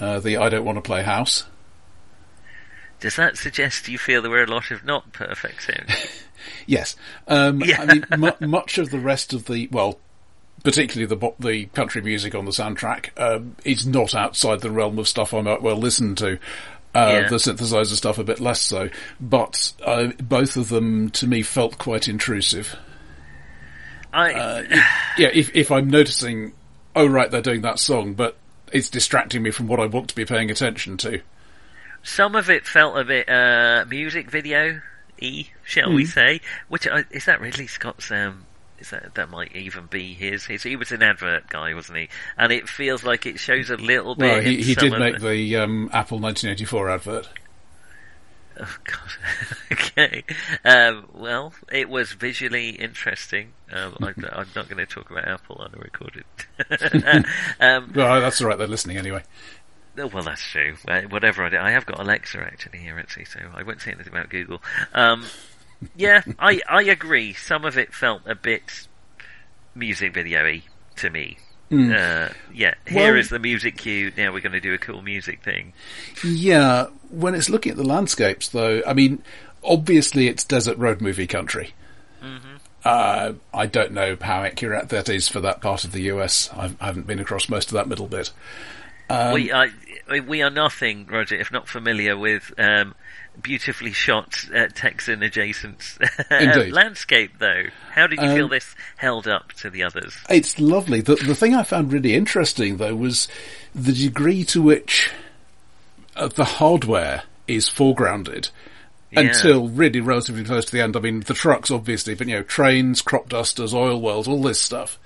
[0.00, 1.44] Uh, the I don't want to play house.
[3.00, 5.92] Does that suggest you feel there were a lot of not perfect sounds?
[6.66, 6.96] Yes.
[7.26, 7.82] Um, Yeah.
[7.82, 9.98] I mean, mu- much of the rest of the, well,
[10.64, 15.08] particularly the the country music on the soundtrack, um, is not outside the realm of
[15.08, 16.38] stuff I might well listen to.
[16.94, 17.28] Uh, Yeah.
[17.28, 18.88] The synthesizer stuff a bit less so,
[19.20, 22.76] but uh, both of them to me felt quite intrusive.
[24.12, 24.84] I Uh, if-
[25.18, 26.52] yeah, if if I'm noticing,
[26.96, 28.36] oh right, they're doing that song, but
[28.72, 31.20] it's distracting me from what I want to be paying attention to.
[32.08, 34.80] Some of it felt a bit uh, music video
[35.20, 35.94] y, shall Hmm.
[35.96, 36.40] we say?
[36.68, 38.10] Which uh, is that Ridley Scott's?
[38.10, 38.46] Um,
[38.78, 40.46] is that that might even be his?
[40.46, 42.08] His he was an advert guy, wasn't he?
[42.36, 44.32] And it feels like it shows a little bit.
[44.32, 47.28] Well, he, he did make the- the um, Apple 1984 advert.
[48.60, 49.10] Oh God.
[49.72, 50.24] okay.
[50.64, 53.52] Um, well, it was visually interesting.
[53.70, 56.24] Um, I, I'm not going to talk about Apple on a recorded.
[57.60, 58.58] um, Well, that's all right.
[58.58, 59.22] They're listening anyway.
[59.98, 60.76] Oh, Well, that's true.
[61.08, 64.12] Whatever I do, I have got Alexa actually here, actually, so I won't say anything
[64.12, 64.62] about Google.
[64.94, 65.24] Um,
[65.96, 67.32] yeah, I I agree.
[67.34, 68.86] Some of it felt a bit
[69.74, 70.62] music video-y
[70.96, 71.38] to me.
[71.70, 74.10] Uh, yeah, here is Well- the music cue.
[74.16, 75.74] Now we're going to do a cool music thing.
[76.24, 79.22] Yeah, when it's looking at the landscapes, though, I mean,
[79.62, 81.74] obviously it's desert road movie country.
[82.84, 86.48] Uh, I don't know how accurate that is for that part of the US.
[86.56, 88.30] I've, I haven't been across most of that middle bit.
[89.10, 89.68] Um, we are
[90.26, 92.94] we are nothing, Roger, if not familiar with um,
[93.40, 95.98] beautifully shot uh, Texan adjacent
[96.30, 97.38] landscape.
[97.38, 100.16] Though, how did you feel Um, this held up to the others?
[100.28, 101.00] It's lovely.
[101.00, 103.28] The, the thing I found really interesting, though, was
[103.74, 105.10] the degree to which
[106.16, 108.50] uh, the hardware is foregrounded.
[109.10, 109.20] Yeah.
[109.20, 110.94] Until really relatively close to the end.
[110.94, 114.60] I mean, the trucks, obviously, but you know, trains, crop dusters, oil wells, all this
[114.60, 114.98] stuff.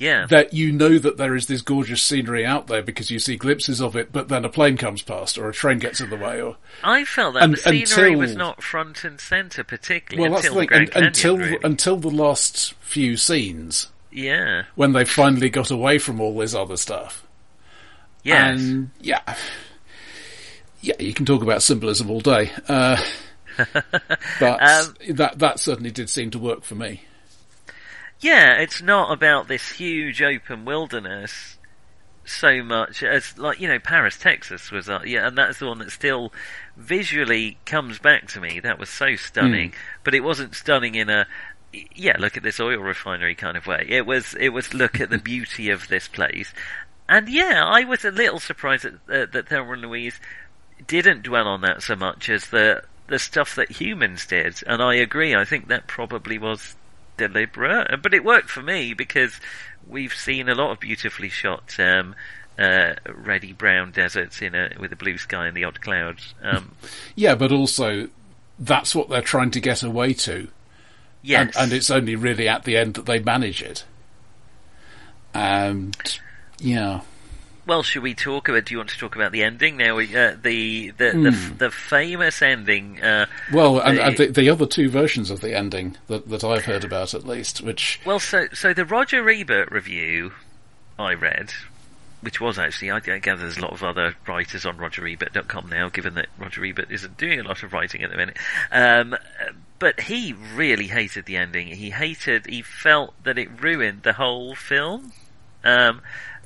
[0.00, 3.36] Yeah, that you know that there is this gorgeous scenery out there because you see
[3.36, 6.16] glimpses of it, but then a plane comes past or a train gets in the
[6.16, 10.30] way, or I felt that Un- the scenery until- was not front and centre particularly
[10.30, 10.86] well, until the the thing.
[10.86, 11.58] Canyon, until really.
[11.62, 16.78] until the last few scenes yeah, when they finally got away from all this other
[16.78, 17.22] stuff.
[18.22, 19.20] yes, And yeah,
[20.80, 22.96] yeah, you can talk about symbolism all day, uh,
[24.40, 27.02] but Um, that that certainly did seem to work for me.
[28.20, 31.58] Yeah, it's not about this huge open wilderness
[32.24, 35.78] so much as like you know Paris, Texas was uh, yeah, and that's the one
[35.78, 36.32] that still
[36.76, 38.60] visually comes back to me.
[38.60, 39.72] That was so stunning,
[40.04, 41.26] but it wasn't stunning in a
[41.94, 43.86] yeah, look at this oil refinery kind of way.
[43.88, 46.52] It was it was look at the beauty of this place,
[47.08, 50.20] and yeah, I was a little surprised that uh, that Thelma and Louise
[50.86, 54.94] didn't dwell on that so much as the the stuff that humans did, and I
[54.94, 55.34] agree.
[55.34, 56.76] I think that probably was
[57.28, 59.38] deliberate, but it worked for me because
[59.86, 62.14] we've seen a lot of beautifully shot um,
[62.58, 66.34] uh, reddy brown deserts in a with a blue sky and the odd clouds.
[66.42, 66.72] Um,
[67.14, 68.08] Yeah, but also
[68.58, 70.48] that's what they're trying to get away to,
[71.22, 73.84] yes, and, and it's only really at the end that they manage it.
[75.34, 75.96] And
[76.58, 77.02] yeah,
[77.70, 78.64] Well, should we talk about?
[78.64, 79.96] Do you want to talk about the ending now?
[80.00, 83.00] Uh, the the, the the famous ending.
[83.00, 86.42] Uh, well, and, The- and the, the other two versions of the ending that that
[86.42, 90.32] I've heard about at least, which well, so so the Roger Ebert review
[90.98, 91.52] I read,
[92.22, 95.90] which was actually I, I gather there's a lot of other writers on RogerEbert.com now,
[95.90, 98.36] given that Roger Ebert isn't doing a lot of writing at the minute.
[98.72, 99.14] Um,
[99.78, 101.68] but he really hated the ending.
[101.68, 102.46] He hated.
[102.46, 105.12] He felt that it ruined the whole film.
[105.62, 106.00] Um,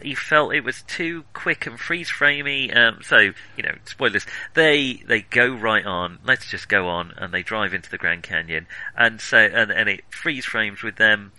[0.04, 2.74] he felt it was too quick and freeze framey.
[2.76, 4.26] Um, so you know, spoilers.
[4.54, 6.18] They they go right on.
[6.24, 9.88] Let's just go on, and they drive into the Grand Canyon, and so and, and
[9.88, 11.32] it freeze frames with them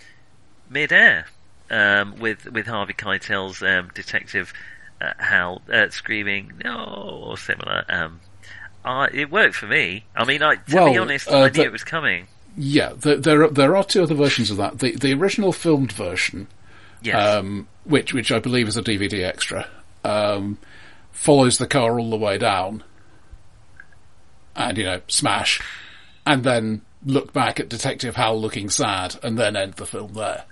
[0.70, 1.28] mid-air,
[1.70, 4.54] um, with with Harvey Keitel's um, detective
[5.02, 7.86] uh, Hal uh, screaming no or similar.
[7.90, 8.20] Um,
[8.84, 10.06] uh, it worked for me.
[10.16, 12.28] I mean, I, to be honest, uh, I knew the- it was coming.
[12.58, 14.80] yeah, there there are, there are two other versions of that.
[14.80, 16.48] The the original filmed version,
[17.06, 17.36] Yes.
[17.36, 19.68] um, which which I believe is a DVD extra,
[20.04, 20.58] um,
[21.12, 22.84] follows the car all the way down,
[24.56, 25.62] and you know smash,
[26.26, 30.46] and then look back at Detective Hal looking sad, and then end the film there.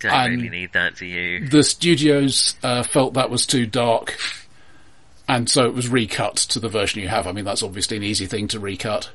[0.00, 1.48] Don't and- really need that, do you?
[1.48, 4.16] The studios uh, felt that was too dark,
[5.28, 7.26] and so it was recut to the version you have.
[7.26, 9.10] I mean, that's obviously an easy thing to recut.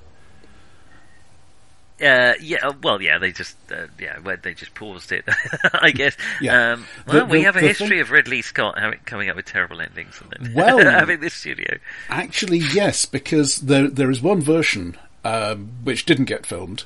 [2.03, 5.23] Uh, yeah, uh, well, yeah, they just, uh, yeah, they just paused it,
[5.73, 6.17] I guess.
[6.41, 6.73] Yeah.
[6.73, 9.45] Um, well, The- we have a history thing- of Ridley Scott having, coming up with
[9.45, 11.77] terrible endings and then Well- having this studio.
[12.09, 16.83] Actually, yes, because there there is one version um, which didn't get filmed,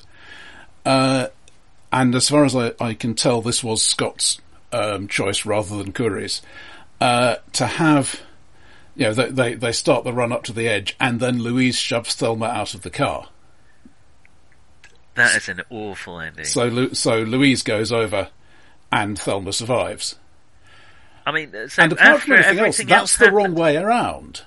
[0.85, 1.27] uh,
[1.91, 4.39] and as far as I, I can tell, this was Scott's
[4.71, 6.41] um, choice rather than Khouri's.
[6.99, 8.21] Uh, to have,
[8.95, 11.77] you know, they, they they start the run up to the edge, and then Louise
[11.77, 13.29] shoves Thelma out of the car.
[15.17, 16.45] That is an awful ending.
[16.45, 18.29] So Lu- so Louise goes over,
[18.91, 20.15] and Thelma survives.
[21.25, 23.75] I mean, uh, so and apart from anything else, everything that's else the wrong way
[23.77, 24.43] around.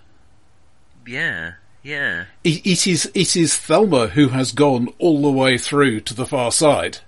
[1.07, 1.53] Yeah,
[1.83, 2.25] yeah.
[2.45, 6.25] It, it is it is Thelma who has gone all the way through to the
[6.27, 6.99] far side.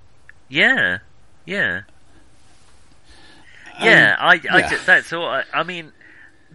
[0.48, 0.98] Yeah,
[1.46, 1.82] yeah,
[3.80, 4.16] yeah.
[4.18, 4.40] I, I Um,
[4.72, 4.78] yeah.
[4.84, 5.26] that's all.
[5.26, 5.92] I, I mean,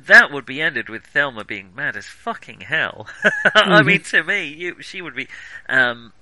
[0.06, 3.08] that would be ended with Thelma being mad as fucking hell.
[3.24, 3.30] I
[3.80, 3.88] Mm-hmm.
[3.88, 5.28] mean, to me, you, she would be.
[5.70, 6.14] Um,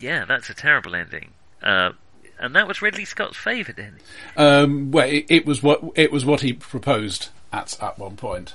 [0.00, 1.30] yeah, that's a terrible ending.
[1.62, 1.92] Uh,
[2.38, 4.02] and that was Ridley Scott's favourite ending.
[4.36, 8.54] Um, well, it, it was what it was what he proposed at at one point.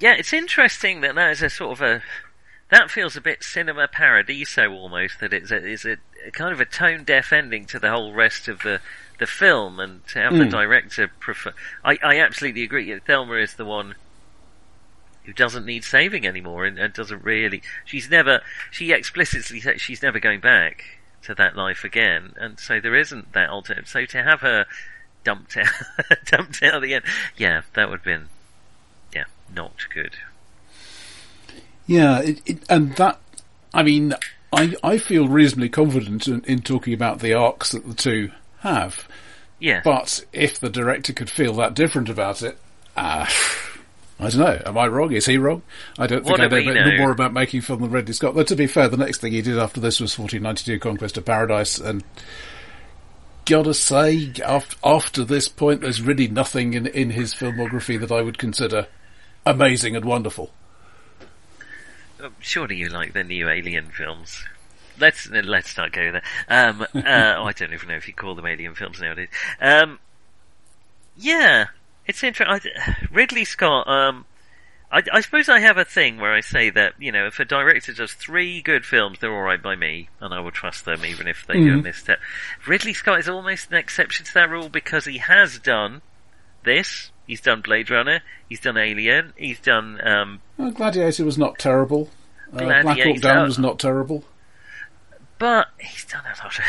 [0.00, 2.02] Yeah, it's interesting that that is a sort of a.
[2.70, 5.20] That feels a bit cinema paradiso almost.
[5.20, 8.12] That it's a, it's a, a kind of a tone deaf ending to the whole
[8.12, 8.80] rest of the
[9.18, 10.50] the film, and to have the Mm.
[10.50, 11.52] director prefer.
[11.82, 12.96] I, I absolutely agree.
[13.00, 13.94] Thelma is the one
[15.28, 17.60] who doesn't need saving anymore, and, and doesn't really.
[17.84, 18.40] She's never.
[18.70, 20.82] She explicitly says she's never going back
[21.24, 23.88] to that life again, and so there isn't that alternative.
[23.88, 24.64] So to have her
[25.24, 25.66] dumped out,
[26.24, 27.04] dumped out at the end,
[27.36, 28.28] yeah, that would have been,
[29.14, 30.14] yeah, not good.
[31.86, 33.20] Yeah, it, it, and that
[33.74, 34.14] I mean,
[34.50, 39.06] I I feel reasonably confident in, in talking about the arcs that the two have.
[39.58, 39.82] Yeah.
[39.84, 42.56] But if the director could feel that different about it,
[42.96, 43.26] uh,
[44.20, 44.62] I don't know.
[44.66, 45.12] Am I wrong?
[45.12, 45.62] Is he wrong?
[45.98, 46.98] I don't think What I know, know?
[46.98, 48.34] more about making film than Ridley Scott.
[48.34, 51.24] Though to be fair, the next thing he did after this was 1492 Conquest of
[51.24, 52.02] Paradise, and
[53.46, 58.22] gotta say, after, after this point, there's really nothing in, in his filmography that I
[58.22, 58.88] would consider
[59.46, 60.50] amazing and wonderful.
[62.20, 64.44] Uh, Surely you like the new Alien films.
[64.98, 66.22] Let's let's not go there.
[66.48, 69.28] Um, uh, oh, I don't even know if you call them Alien films nowadays.
[69.60, 70.00] Um,
[71.16, 71.66] yeah,
[72.08, 72.72] it's interesting.
[73.12, 73.86] Ridley Scott.
[73.86, 74.24] Um,
[74.90, 77.44] I, I suppose I have a thing where I say that you know if a
[77.44, 81.04] director does three good films, they're all right by me, and I will trust them
[81.04, 82.18] even if they do a misstep.
[82.66, 86.02] Ridley Scott is almost an exception to that rule because he has done
[86.64, 88.22] this He's done Blade Runner.
[88.48, 89.34] He's done Alien.
[89.36, 92.08] He's done um, Well, Gladiator was not terrible.
[92.52, 94.24] Uh, Black Hawk Down was not terrible.
[95.38, 96.64] but he's done a lot of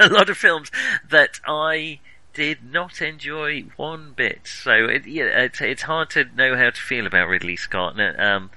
[0.00, 0.70] a lot of films
[1.10, 2.00] that I
[2.34, 4.40] did not enjoy one bit.
[4.46, 7.98] So it, yeah, it's, it's hard to know how to feel about Ridley Scott.
[8.18, 8.50] Um,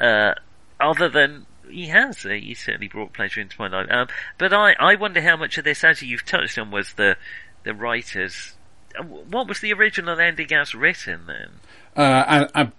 [0.00, 0.34] uh,
[0.80, 3.88] other than he has, uh, he certainly brought pleasure into my life.
[3.90, 4.08] Um,
[4.38, 7.16] but I, I wonder how much of this, as you've touched on, was the
[7.62, 8.54] the writers.
[8.98, 11.50] uh, What was the original ending as written then?
[11.94, 12.72] Uh, and, and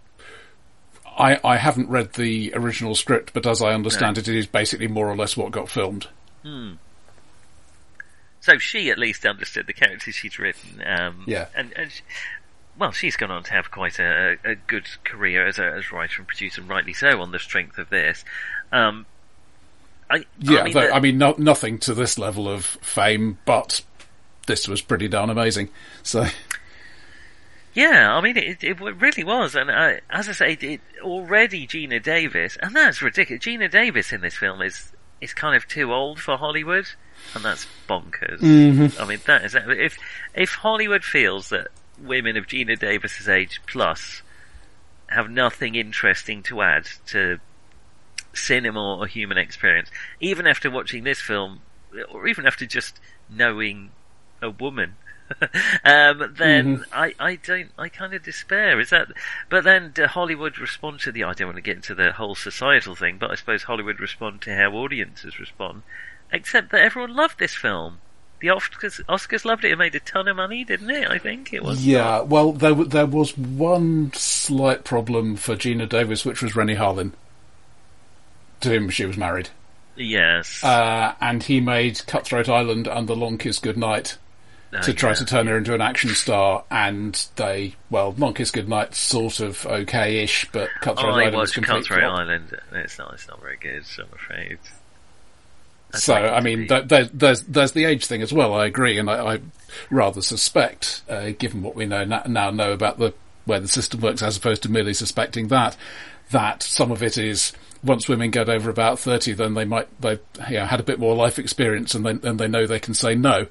[1.18, 4.88] I, I haven't read the original script, but as I understand it, it is basically
[4.88, 6.08] more or less what got filmed.
[8.42, 10.84] So she at least understood the characters she'd written.
[10.86, 11.46] Um, Yeah.
[11.56, 12.02] And, and she,
[12.78, 16.16] well, she's gone on to have quite a, a good career as a as writer
[16.20, 18.26] and producer, and rightly so, on the strength of this.
[18.72, 19.06] Um,
[20.10, 23.38] I, Yeah, I mean, though- the- I mean, no, nothing to this level of fame,
[23.46, 23.82] but
[24.48, 25.70] this was pretty darn amazing.
[26.04, 26.26] So,
[27.74, 32.04] yeah, I mean, it, it really was, and uh, as I say, it, already Geena
[32.04, 33.44] Davis, and that's ridiculous.
[33.46, 36.88] Geena Davis in this film is is kind of too old for Hollywood,
[37.36, 38.42] and that's bonkers.
[39.00, 39.98] I mean, that is if
[40.34, 41.68] if Hollywood feels that
[42.00, 44.22] women of Geena Davis's age plus
[45.08, 47.40] have nothing interesting to add to
[48.34, 51.62] cinema or human experience, even after watching this film,
[52.12, 53.00] or even after just
[53.30, 53.92] knowing
[54.42, 54.96] a woman,
[55.86, 58.80] um, then I, I don't, I kind of despair.
[58.80, 59.08] Is that,
[59.50, 62.96] but then Hollywood respond to the, I don't want to get into the whole societal
[62.96, 65.84] thing, but I suppose Hollywood respond to how audiences respond,
[66.32, 68.00] except that everyone loved this film.
[68.40, 69.72] The Oscars, Oscars loved it.
[69.72, 71.08] It made a ton of money, didn't it?
[71.08, 71.86] I think it was.
[71.86, 77.12] yeah, well, there, there was one slight problem for Geena Davis, which was Renny Harlin.
[78.62, 79.50] To whom she was married.
[79.96, 80.64] Yes.
[80.64, 84.18] Uh, and he made Cutthroat Island and The Long Kiss Goodnight
[84.74, 85.16] Oh, to try yeah.
[85.16, 89.66] to turn her into an action star, and they, well, Long Kiss Goodnight sort of
[89.66, 92.20] okay-ish, but Cutthroat Oh, I Island was watched Cutthroat flop.
[92.22, 92.58] Island.
[92.72, 93.14] It's not.
[93.16, 93.84] It's not very good.
[94.00, 94.60] I'm afraid.
[95.94, 98.54] I'd So, I mean, th- there's, there's the age thing as well.
[98.54, 99.40] I agree, and I, I
[99.90, 103.14] rather suspect, uh, given what we know na- now know about the
[103.46, 105.76] where the system works, as opposed to merely suspecting that,
[106.30, 110.20] that some of it is once women get over about thirty, then they might they
[110.50, 112.94] you know, had a bit more life experience, and then and they know they can
[112.94, 113.48] say no.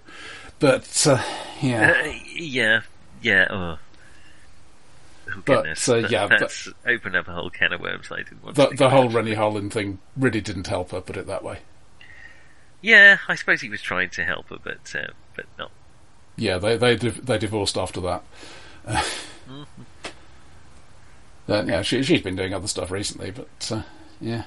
[0.60, 1.22] But uh,
[1.60, 2.80] yeah, Uh, yeah,
[3.22, 3.46] yeah.
[3.50, 3.78] Oh.
[5.32, 8.10] Oh, But, uh, yeah, but- that's opened up a whole can of worms.
[8.10, 8.76] I didn't want the to.
[8.76, 9.08] the whole.
[9.08, 11.00] Renny Harlin thing really didn't help her.
[11.00, 11.58] Put it that way.
[12.82, 15.70] Yeah, I suppose he was trying to help her, but uh, but not.
[16.36, 18.22] Yeah, they they div- they divorced after that.
[18.86, 19.62] Mm-hmm.
[21.46, 23.82] Then, yeah, she she's been doing other stuff recently, but uh,
[24.20, 24.44] yeah,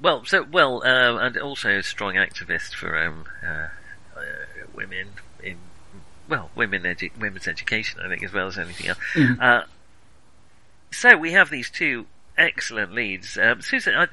[0.00, 3.68] Well, so well, uh, and also a strong activist for um, uh,
[4.16, 4.20] uh,
[4.74, 5.08] women
[5.42, 5.58] in
[6.28, 8.98] well, women edu- women's education, I think, as well as anything else.
[9.14, 9.40] Mm-hmm.
[9.40, 9.62] Uh,
[10.90, 12.06] so we have these two
[12.38, 13.36] excellent leads.
[13.36, 14.06] Um, Susan, I,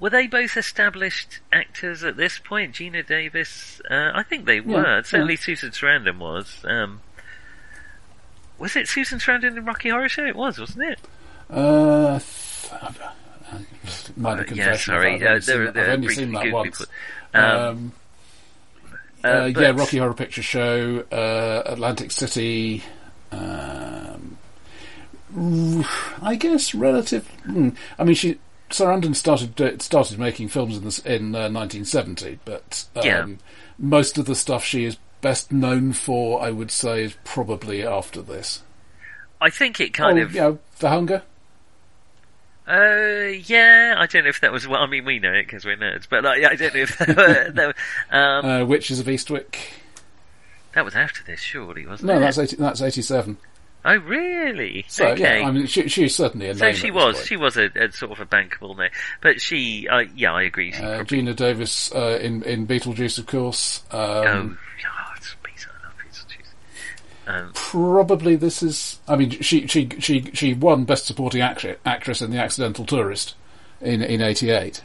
[0.00, 2.74] were they both established actors at this point?
[2.74, 4.82] Geena Davis, uh, I think they were.
[4.82, 5.02] yeah.
[5.02, 6.64] Certainly, Susan Sarandon was.
[6.64, 7.00] Um,
[8.58, 10.24] was it Susan Sarandon in Rocky Horror Show?
[10.26, 10.98] It was, wasn't it?
[11.50, 14.56] uh, th- minor Uh, confession.
[14.56, 15.14] yeah, sorry.
[15.14, 16.86] I've only Uh, seen, they're, I've only seen that once.
[17.34, 17.92] Um, Um,
[19.24, 22.82] uh, uh, yeah, Rocky Horror Picture Show, uh, Atlantic City.
[23.32, 24.38] Um,
[26.22, 27.26] I guess relative.
[27.44, 28.38] hmm, I mean, she
[28.70, 33.26] Sarandon started started making films in this in uh, 1970, but um, Yeah.
[33.78, 38.22] most of the stuff she is best known for, I would say, is probably after
[38.22, 38.62] this.
[39.40, 40.34] I think it kind oh, of.
[40.34, 41.22] you know, The Hunger.
[42.66, 44.68] Uh, yeah, I don't know if that was.
[44.68, 46.98] Well, I mean, we know it because we're nerds, but like, I don't know if
[46.98, 47.66] that, were, that,
[48.10, 49.56] were- um, Uh, Witches of Eastwick.
[50.74, 52.20] that was after this, surely, wasn't No, it?
[52.20, 53.38] that's 80, that's 87.
[53.90, 54.84] Oh, really?
[54.86, 55.40] So, okay.
[55.40, 57.26] yeah, I mean, she, she's certainly a so name she at this was.
[57.26, 58.90] She was a, a sort of a bankable name,
[59.22, 59.88] but she.
[59.88, 60.72] Uh, yeah, I agree.
[60.72, 63.82] She Uh, probably, Geena Davis uh, in in Beetlejuice, of course.
[63.90, 65.70] Um, oh, God, Peter.
[65.72, 67.40] I love Beetlejuice.
[67.46, 69.00] Um, Probably this is.
[69.08, 73.36] I mean, she she she she won Best Supporting Actress, actress in The Accidental Tourist
[73.80, 74.84] in in '88.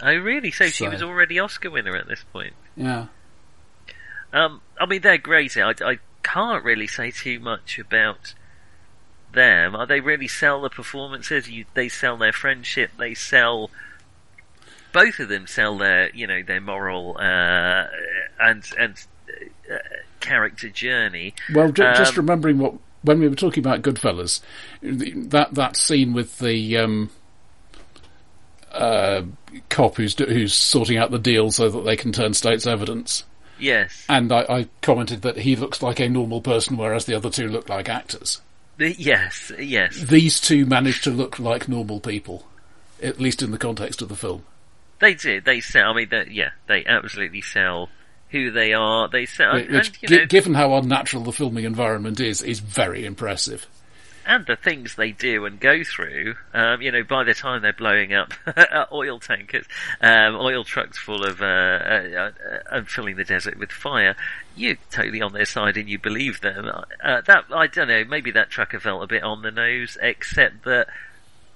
[0.00, 0.52] oh, really?
[0.52, 2.54] So, she was already Oscar winner at this point.
[2.78, 3.08] Yeah.
[4.32, 5.54] Um, I mean, they're great.
[5.58, 8.34] I, I can't really say too much about
[9.32, 9.76] them.
[9.76, 11.48] Are They really sell the performances.
[11.48, 12.90] You, they sell their friendship.
[12.98, 13.70] They sell.
[14.92, 17.86] Both of them sell their, you know, their moral uh,
[18.40, 19.06] and and
[19.70, 19.76] uh,
[20.20, 21.34] character journey.
[21.54, 24.40] Well, just Um, remembering what when we were talking about Goodfellas,
[24.82, 27.10] that that scene with the um,
[28.72, 29.22] uh,
[29.68, 33.24] cop who's who's sorting out the deal so that they can turn state's evidence.
[33.58, 34.04] Yes.
[34.08, 37.48] And I, I commented that he looks like a normal person, whereas the other two
[37.48, 38.40] look like actors.
[38.78, 39.96] Yes, yes.
[39.96, 42.46] These two managed to look like normal people,
[43.02, 44.44] at least in the context of the film.
[45.00, 45.44] They did.
[45.44, 45.90] They sell.
[45.90, 47.88] I mean, they, yeah, they absolutely sell
[48.30, 49.08] who they are.
[49.08, 53.04] They sell, Which, and, you know, given how unnatural the filming environment is, is very
[53.04, 53.66] impressive.
[54.26, 56.34] And the things they do and go through.
[56.52, 58.34] Um, you know, by the time they're blowing up
[58.92, 59.66] oil tankers,
[60.00, 61.48] um, oil trucks full of uh, uh,
[62.18, 62.30] uh,
[62.72, 64.16] and filling the desert with fire,
[64.56, 66.66] you're totally on their side and you believe them.
[66.66, 68.04] Uh, that I don't know.
[68.04, 70.88] Maybe that trucker felt a bit on the nose, except that.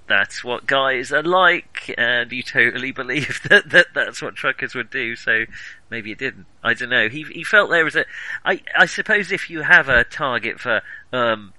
[0.07, 4.91] That's what guys are like, and you totally believe that, that that's what truckers would
[4.91, 5.14] do.
[5.14, 5.45] So
[5.89, 6.47] maybe it didn't.
[6.64, 7.09] I don't know.
[7.09, 8.07] He he felt there was a.
[8.45, 11.53] I I suppose if you have a target for um,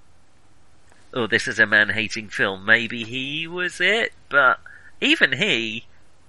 [1.13, 2.65] oh, this is a man-hating film.
[2.65, 4.59] Maybe he was it, but
[4.99, 5.85] even he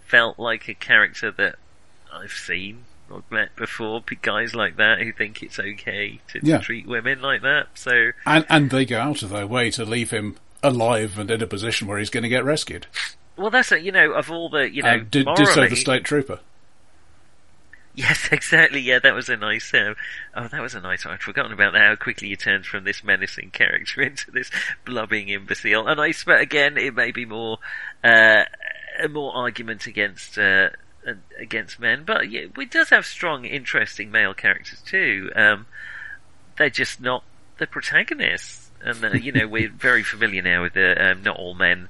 [0.07, 1.57] felt like a character that
[2.13, 4.03] I've seen or met before.
[4.23, 6.59] Guys like that who think it's okay to, Yeah.
[6.59, 7.69] treat women like that.
[7.75, 11.43] So And, and they go out of their way to leave him alive and in
[11.43, 12.87] a position where he's going to get rescued.
[13.37, 13.83] well, that's it.
[13.83, 16.41] You know, of all the you know, uh, did, did so the state trooper.
[17.95, 18.81] Yes, exactly.
[18.81, 19.73] Yeah, that was a nice.
[19.75, 19.95] Um,
[20.35, 21.05] oh, that was a nice.
[21.05, 21.83] I'd forgotten about that.
[21.83, 24.51] How quickly you turned from this menacing character into this
[24.85, 25.87] blubbing imbecile.
[25.87, 27.59] And I expect again, it may be more
[28.03, 28.45] uh,
[29.03, 30.71] a more argument against uh,
[31.07, 35.31] uh, against men, but yeah, it does have strong, interesting male characters too.
[35.35, 35.67] Um,
[36.57, 37.25] they're just not
[37.59, 41.55] the protagonists, and uh, you know we're very familiar now with the um, not all
[41.55, 41.89] men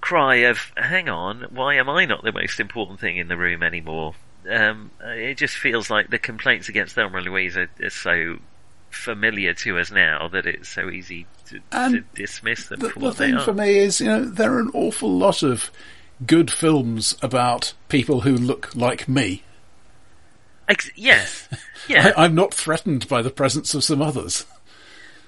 [0.00, 3.62] cry of "Hang on, why am I not the most important thing in the room
[3.62, 4.14] anymore?"
[4.50, 8.38] Um, uh, it just feels like the complaints against Thelma and Louise are, are so
[8.90, 13.12] familiar to us now that it's so easy to, to dismiss them The, for the
[13.12, 13.40] thing are.
[13.40, 15.70] for me is, you know, there are an awful lot of
[16.26, 19.44] good films about people who look like me.
[20.68, 21.48] Ex- yes,
[21.88, 24.44] yeah, I, I'm not threatened by the presence of some others.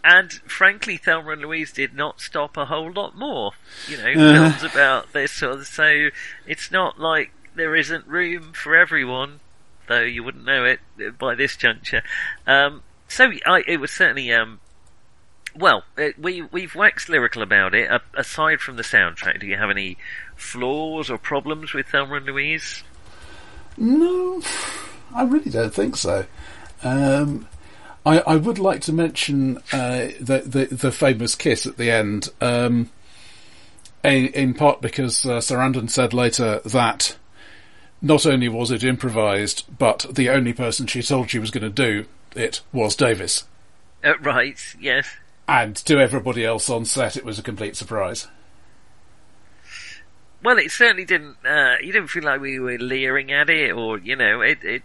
[0.05, 3.53] and frankly, Thelma and Louise did not stop a whole lot more.
[3.89, 4.51] You know, Uh-huh.
[4.59, 5.67] films about this sort of.
[5.67, 6.09] So
[6.47, 9.41] it's not like there isn't room for everyone,
[9.89, 10.81] though you wouldn't know it
[11.19, 12.03] by this juncture.
[12.47, 14.33] Um, so I, it was certainly.
[14.33, 14.61] Um,
[15.57, 17.91] well, it, we we've waxed lyrical about it.
[17.91, 19.97] A, aside from the soundtrack, do you have any
[20.37, 22.83] flaws or problems with Thelma and Louise?
[23.77, 24.43] No,
[25.15, 26.27] I really don't think so.
[26.83, 27.49] Um,
[28.07, 32.31] I, I would like to mention uh, the, the the famous kiss at the end,
[32.41, 32.91] um,
[34.03, 37.17] in, in part because uh, Sarandon said later that
[38.05, 41.71] not only was it improvised, but the only person she told she was going to
[41.71, 43.45] do it was Davis,
[44.05, 44.59] Uh, right.
[44.79, 45.07] Yes.
[45.49, 48.29] and to everybody else on set, it was a complete surprise.
[50.43, 51.37] Well, it certainly didn't.
[51.45, 54.83] Uh, you didn't feel like we were leering at it, or you know, it it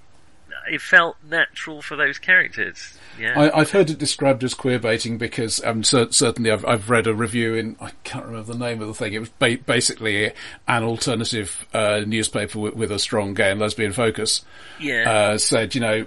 [0.69, 2.97] it felt natural for those characters.
[3.19, 3.39] Yeah.
[3.39, 7.07] I, I've heard it described as queer baiting because um, cer- certainly I've, I've read
[7.07, 9.13] a review in I can't remember the name of the thing.
[9.13, 10.31] It was ba- basically
[10.67, 14.43] an alternative uh, newspaper with, with a strong gay and lesbian focus.
[14.79, 15.09] yeah.
[15.09, 16.05] Uh, said, you know,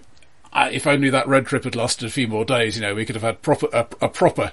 [0.54, 3.16] if only that road trip had lasted a few more days, you know, we could
[3.16, 4.52] have had proper a, a proper.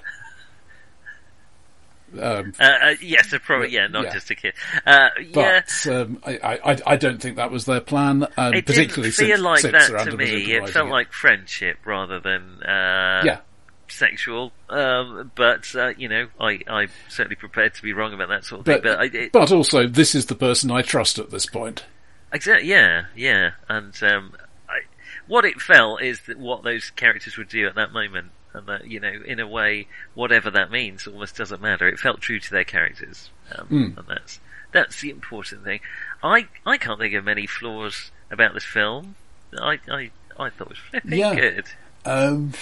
[2.18, 4.12] Um, Uh, uh, yes, probably yeah, not yeah.
[4.12, 4.54] just a kid.
[4.86, 8.66] Uh, yeah, but um, I, I, I don't think that was their plan, um, it
[8.66, 10.52] particularly didn't feel since, like since that to me.
[10.52, 13.40] It felt like friendship rather than uh, yeah.
[13.88, 14.52] sexual.
[14.68, 18.60] Um, but uh, you know, I I'm certainly prepared to be wrong about that sort
[18.60, 18.80] of thing.
[18.82, 21.84] But, But I, it, but also, this is the person I trust at this point.
[22.32, 22.68] Exactly.
[22.68, 23.50] Yeah, yeah.
[23.68, 24.32] And um,
[24.68, 24.80] I,
[25.26, 28.86] what it felt is that what those characters would do at that moment, and that
[28.86, 31.88] you know, in a way, whatever that means, almost doesn't matter.
[31.88, 33.98] It felt true to their characters, um, Mm.
[33.98, 34.40] and that's
[34.72, 35.80] that's the important thing.
[36.22, 39.14] I I can't think of many flaws about this film.
[39.58, 41.34] I I I thought it was flipping Yeah.
[41.34, 41.64] good.
[42.04, 42.52] Um,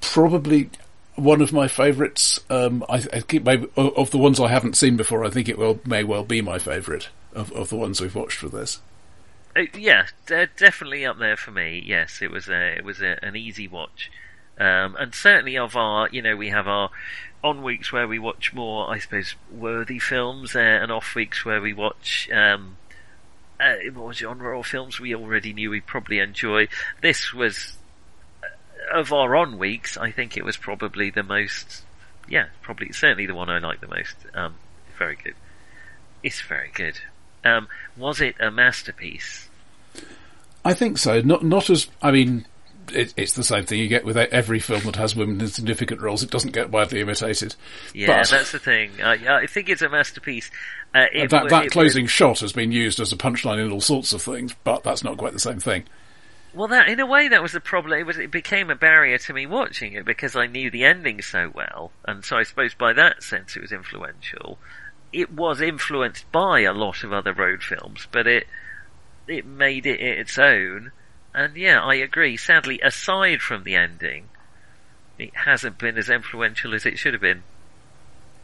[0.00, 0.70] probably
[1.16, 2.40] one of my favourites.
[2.50, 5.24] Um, I, I keep maybe of of the ones I haven't seen before.
[5.24, 8.38] I think it will may well be my favourite of, of the ones we've watched
[8.38, 8.80] for this.
[9.56, 11.82] Uh, yeah, de- definitely up there for me.
[11.84, 14.10] Yes, it was a, it was a, an easy watch,
[14.58, 16.90] um, and certainly of our, you know, we have our
[17.42, 21.60] on weeks where we watch more, I suppose, worthy films, uh, and off weeks where
[21.60, 22.78] we watch um,
[23.60, 26.66] uh, more genre or films we already knew we'd probably enjoy.
[27.02, 27.76] This was
[28.42, 29.96] uh, of our on weeks.
[29.96, 31.82] I think it was probably the most,
[32.28, 34.16] yeah, probably certainly the one I like the most.
[34.34, 34.54] Um,
[34.98, 35.34] very good.
[36.22, 37.00] It's very good.
[37.44, 39.48] Um, was it a masterpiece?
[40.64, 41.20] I think so.
[41.20, 42.46] Not not as I mean.
[42.92, 46.02] It, it's the same thing you get with every film that has women in significant
[46.02, 46.22] roles.
[46.22, 47.56] It doesn't get widely imitated.
[47.94, 48.90] Yeah, But- that's the thing.
[49.02, 50.50] I, I think it's a masterpiece.
[50.94, 53.80] Uh, that wa- that it closing shot has been used as a punchline in all
[53.80, 55.84] sorts of things, but that's not quite the same thing.
[56.52, 57.98] Well, that in a way that was the problem.
[57.98, 61.22] It was it became a barrier to me watching it because I knew the ending
[61.22, 64.58] so well, and so I suppose by that sense it was influential.
[65.14, 68.46] It was influenced by a lot of other road films, but it
[69.26, 70.92] it made it its own.
[71.32, 72.36] And yeah, I agree.
[72.36, 74.28] Sadly, aside from the ending,
[75.18, 77.42] it hasn't been as influential as it should have been.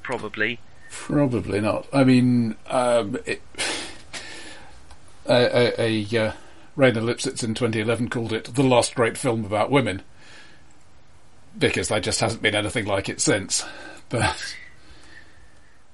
[0.02, 0.60] Probably.
[0.90, 1.86] Probably not.
[1.92, 3.42] I mean, um, it,
[5.26, 6.32] a, a, a uh,
[6.76, 10.02] Raina Lipsitz in 2011 called it the last great film about women
[11.58, 13.64] because there just hasn't been anything like it since.
[14.08, 14.56] But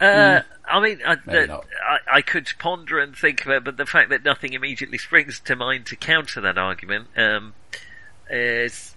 [0.00, 3.86] uh, I mean, I, the- I, I could ponder and think of it, but the
[3.86, 7.54] fact that nothing immediately springs to mind to counter that argument um,
[8.30, 8.94] is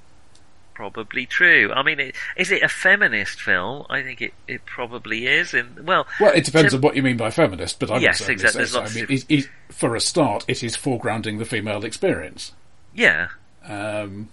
[0.73, 1.71] probably true.
[1.73, 3.85] I mean, it, is it a feminist film?
[3.89, 5.53] I think it, it probably is.
[5.53, 7.79] And well, well, it depends to- on what you mean by feminist.
[7.79, 8.65] But I Yes, exactly.
[8.65, 8.81] so.
[8.81, 12.53] I mean, it, it, for a start, it is foregrounding the female experience.
[12.93, 13.27] yeah,
[13.65, 14.29] Um,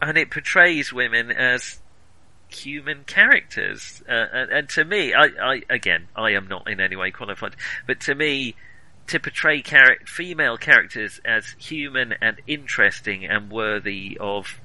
[0.00, 1.78] and it portrays women as
[2.48, 4.02] human characters.
[4.08, 7.56] Uh, and, and to me, I, I again, I am not in any way qualified,
[7.86, 8.54] but to me,
[9.08, 14.60] to portray char- female characters as human and interesting and worthy of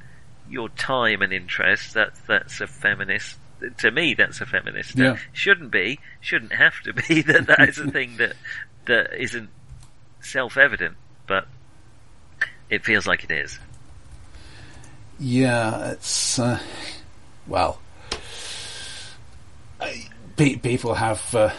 [0.49, 3.37] your time and interest, that's that's a feminist.
[3.77, 4.97] To me, that's a feminist.
[4.97, 5.17] Yeah.
[5.33, 7.21] shouldn't be, shouldn't have to be.
[7.27, 8.33] That that is a thing that
[8.85, 9.49] that isn't
[10.21, 10.95] self-evident,
[11.27, 11.47] but
[12.69, 13.59] it feels like it is.
[15.19, 16.59] Yeah, it's uh,
[17.47, 17.79] well,
[20.37, 21.51] pe- people have uh,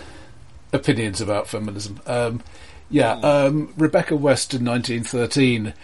[0.72, 2.00] opinions about feminism.
[2.06, 2.42] Um,
[2.90, 5.74] yeah, um, Rebecca West in 1913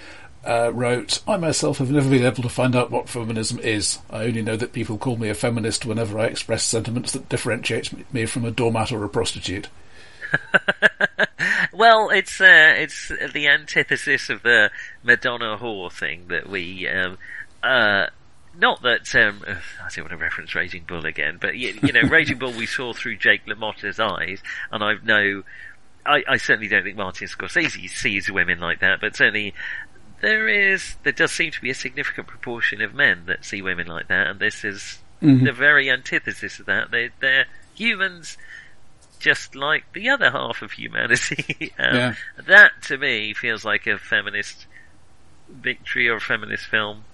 [0.45, 3.99] uh, wrote, "I myself have never been able to find out what feminism is.
[4.11, 7.93] I only know that people call me a feminist whenever I express sentiments that differentiate
[7.93, 9.69] me- me from a doormat or a prostitute."
[11.79, 14.73] Well, it's uh, it's the antithesis of the
[15.05, 16.89] Madonna whore thing that we.
[16.89, 17.19] Um,
[17.63, 18.07] uh,
[18.59, 22.03] not that um, I don't want to reference Raging Bull again, but you, you know,
[22.03, 25.45] Raging Bull we saw through Jake LaMotta's eyes, and I know.
[26.07, 29.53] I, I certainly don't think Martin Scorsese sees women like that, but certainly
[30.21, 33.87] there is there does seem to be a significant proportion of men that see women
[33.87, 35.01] like that, and this is
[35.45, 36.91] the very antithesis of that.
[36.91, 38.39] They they're humans
[39.19, 41.73] just like the other half of humanity.
[41.79, 42.15] um, Yeah.
[42.47, 44.67] That to me feels like a feminist
[45.49, 47.05] victory or a feminist film,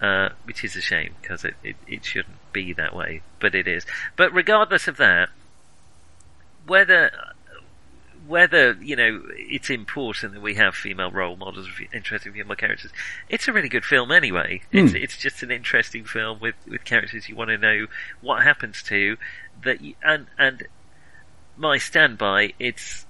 [0.00, 3.68] uh, which is a shame because it, it, it shouldn't be that way, but it
[3.68, 3.84] is.
[4.16, 5.28] But regardless of that,
[6.66, 7.10] whether
[8.26, 12.92] whether you know it's important that we have female role models, of interesting female characters,
[13.28, 14.62] it's a really good film anyway.
[14.70, 17.86] It's it's just an interesting film with with characters you want to know
[18.20, 19.16] what happens to
[19.64, 20.66] that, you, and and
[21.56, 23.04] my standby, it's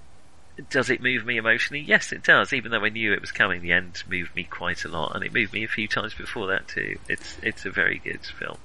[0.69, 1.81] does it move me emotionally?
[1.81, 2.53] Yes, it does.
[2.53, 5.25] Even though I knew it was coming, the end moved me quite a lot, and
[5.25, 6.99] it moved me a few times before that too.
[7.09, 8.59] It's it's a very good film.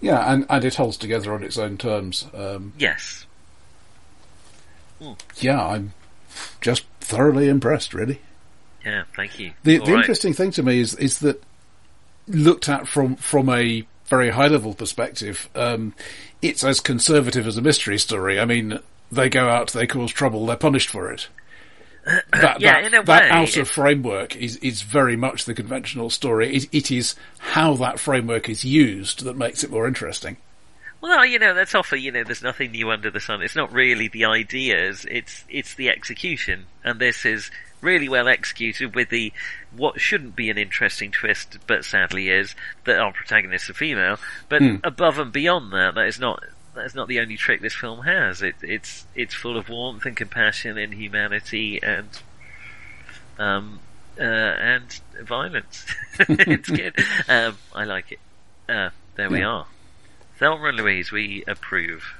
[0.00, 2.26] Yeah, and, and it holds together on its own terms.
[2.34, 3.26] Um, Yes,
[5.36, 5.92] yeah, I'm
[6.60, 8.20] just thoroughly impressed, really.
[8.84, 9.04] yeah.
[9.16, 9.52] Thank you.
[9.62, 10.00] The, the right.
[10.00, 11.42] interesting thing to me is is that
[12.28, 15.94] looked at from from a very high level perspective, um,
[16.42, 18.40] it's as conservative as a mystery story.
[18.40, 18.80] I mean,
[19.10, 21.28] they go out, they cause trouble, they're punished for it.
[22.32, 23.04] That, Yeah, that, in a way.
[23.04, 26.56] that way, outer framework is, is very much the conventional story.
[26.56, 30.38] It, it is how that framework is used that makes it more interesting.
[31.00, 33.42] Well, you know, that's often, you know, there's nothing new under the sun.
[33.42, 36.66] It's not really the ideas, it's, it's the execution.
[36.84, 37.50] And this is
[37.80, 39.32] really well executed with the,
[39.74, 42.54] what shouldn't be an interesting twist, but sadly is,
[42.84, 44.18] that our protagonist is a female.
[44.50, 44.76] But hmm.
[44.84, 46.42] above and beyond that, that is not,
[46.80, 48.40] that is not the only trick this film has.
[48.40, 52.08] It, it's, it's full of warmth and compassion and humanity and,
[53.38, 53.80] um,
[54.18, 55.84] uh, and violence.
[56.18, 56.94] it's good.
[57.28, 58.18] Um, I like it.
[58.68, 59.66] Uh, there we are.
[60.38, 62.14] Thelma and Louise, we approve.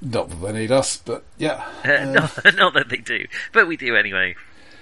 [0.00, 1.64] Not that they need us, but yeah.
[1.84, 2.04] Uh,
[2.44, 4.34] not, not that they do, but we do anyway.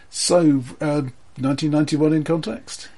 [0.09, 2.89] So, uh, 1991 in context?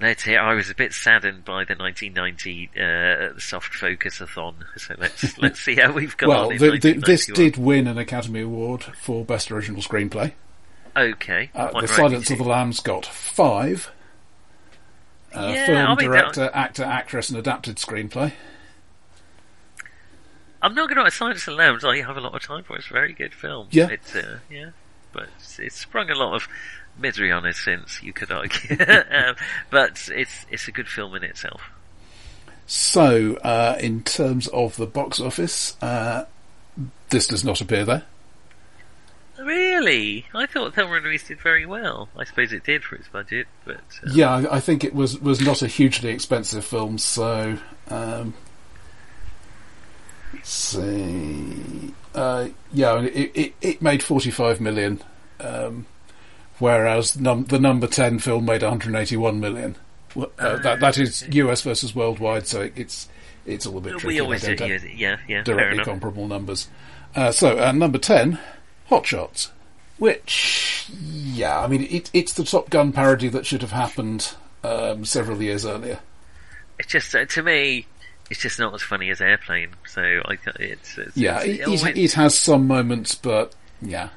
[0.00, 0.38] Let's hear.
[0.38, 5.74] I was a bit saddened by the 1990 uh, soft focus-a-thon, so let's let's see
[5.74, 6.28] how we've gone.
[6.28, 10.32] Well, the, the, this did win an Academy Award for Best Original Screenplay.
[10.96, 11.50] okay.
[11.52, 12.44] Uh, the right, Silence of the.
[12.44, 13.90] Lambs got five.
[15.34, 18.32] Uh, Yeah, film, I mean, that- director, actor, actress, and adapted screenplay.
[20.62, 21.84] I'm not going to Silence of the Lambs.
[21.84, 22.74] I have a lot of time for.
[22.74, 22.80] it.
[22.80, 23.68] It's a very good film.
[23.70, 23.88] Yeah.
[23.88, 24.70] It's uh, yeah,
[25.12, 26.48] but it's, it's sprung a lot of
[26.98, 28.76] misery on his since you could argue.
[29.10, 29.36] um,
[29.70, 31.62] but it's it's a good film in itself.
[32.66, 36.24] So, uh, in terms of the box office, uh,
[37.08, 38.04] this does not appear there.
[39.38, 40.26] Really?
[40.34, 42.08] I thought Thelma and Louise did very well.
[42.16, 45.20] I suppose it did for its budget, but uh, Yeah, I, I think it was
[45.20, 47.56] was not a hugely expensive film, so
[47.88, 48.34] um,
[50.34, 51.94] let's see.
[52.14, 55.00] Uh, yeah, it, it it made forty five million,
[55.38, 55.86] um,
[56.58, 59.76] whereas num- the number ten film made one hundred eighty one million.
[60.14, 63.08] Well, Uh, that that is US versus worldwide, so it's
[63.46, 64.06] it's all a bit tricky.
[64.06, 64.60] we always don't
[64.94, 66.68] Yeah, yeah, directly comparable numbers.
[67.14, 68.38] Uh, so at number ten,
[68.88, 69.50] Hot Shots,
[69.98, 74.34] which yeah, I mean it, it's the Top Gun parody that should have happened
[74.64, 76.00] um, several years earlier.
[76.78, 77.86] It's just uh, to me,
[78.30, 79.70] it's just not as funny as Airplane.
[79.86, 84.08] So I, it's, it's Yeah, it's, it, always- it, it has some moments, but yeah,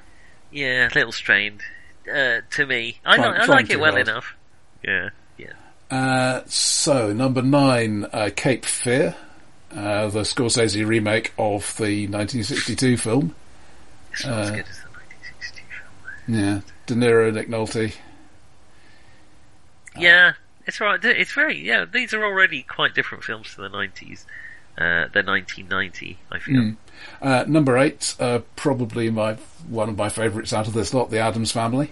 [0.51, 1.61] yeah, a little strained.
[2.09, 4.07] Uh, to me, I, Try- li- I like it well hard.
[4.07, 4.35] enough.
[4.83, 5.53] Yeah, yeah.
[5.89, 9.15] Uh, so number nine, uh, Cape Fear,
[9.75, 13.35] uh, the Scorsese remake of the 1962 film.
[14.13, 15.61] It's not as Uh, good as the 1960
[16.25, 16.39] film.
[16.39, 17.93] Yeah, De Niro, Nick Nolte.
[19.97, 20.33] Yeah,
[20.65, 21.03] it's right.
[21.03, 21.85] It's very yeah.
[21.85, 24.25] These are already quite different films to the 90s.
[24.81, 26.55] Uh, the 1990, I feel.
[26.55, 26.75] Mm.
[27.21, 29.33] Uh, number eight, uh, probably my
[29.67, 31.91] one of my favourites out of this lot, The Addams Family.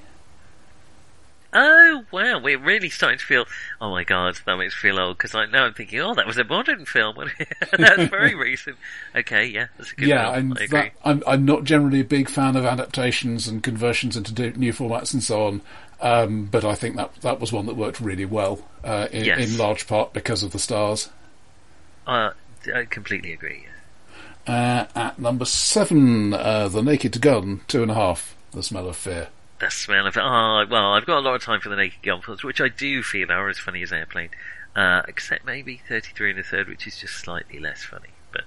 [1.51, 3.45] Oh wow, we're really starting to feel.
[3.81, 6.27] Oh my god, that makes me feel old because I now I'm thinking, oh, that
[6.27, 7.15] was a modern film.
[7.77, 8.77] that's very recent.
[9.15, 10.51] Okay, yeah, that's a good yeah, film.
[10.51, 14.71] and that, I'm I'm not generally a big fan of adaptations and conversions into new
[14.73, 15.61] formats and so on.
[16.01, 19.51] Um, but I think that that was one that worked really well, uh, in, Yes.
[19.51, 21.09] in large part because of the stars.
[22.05, 22.29] Uh,
[22.73, 23.65] I completely agree.
[24.47, 28.95] Uh, at number seven, uh, The Naked Gun, two and a half, The Smell of
[28.97, 29.27] Fear.
[29.59, 30.21] The smell of it.
[30.23, 32.69] Oh, well, I've got a lot of time for the Naked Gun films, which I
[32.69, 34.29] do feel are as funny as Airplane.
[34.75, 38.09] Uh, except maybe 33 and a third, which is just slightly less funny.
[38.31, 38.43] But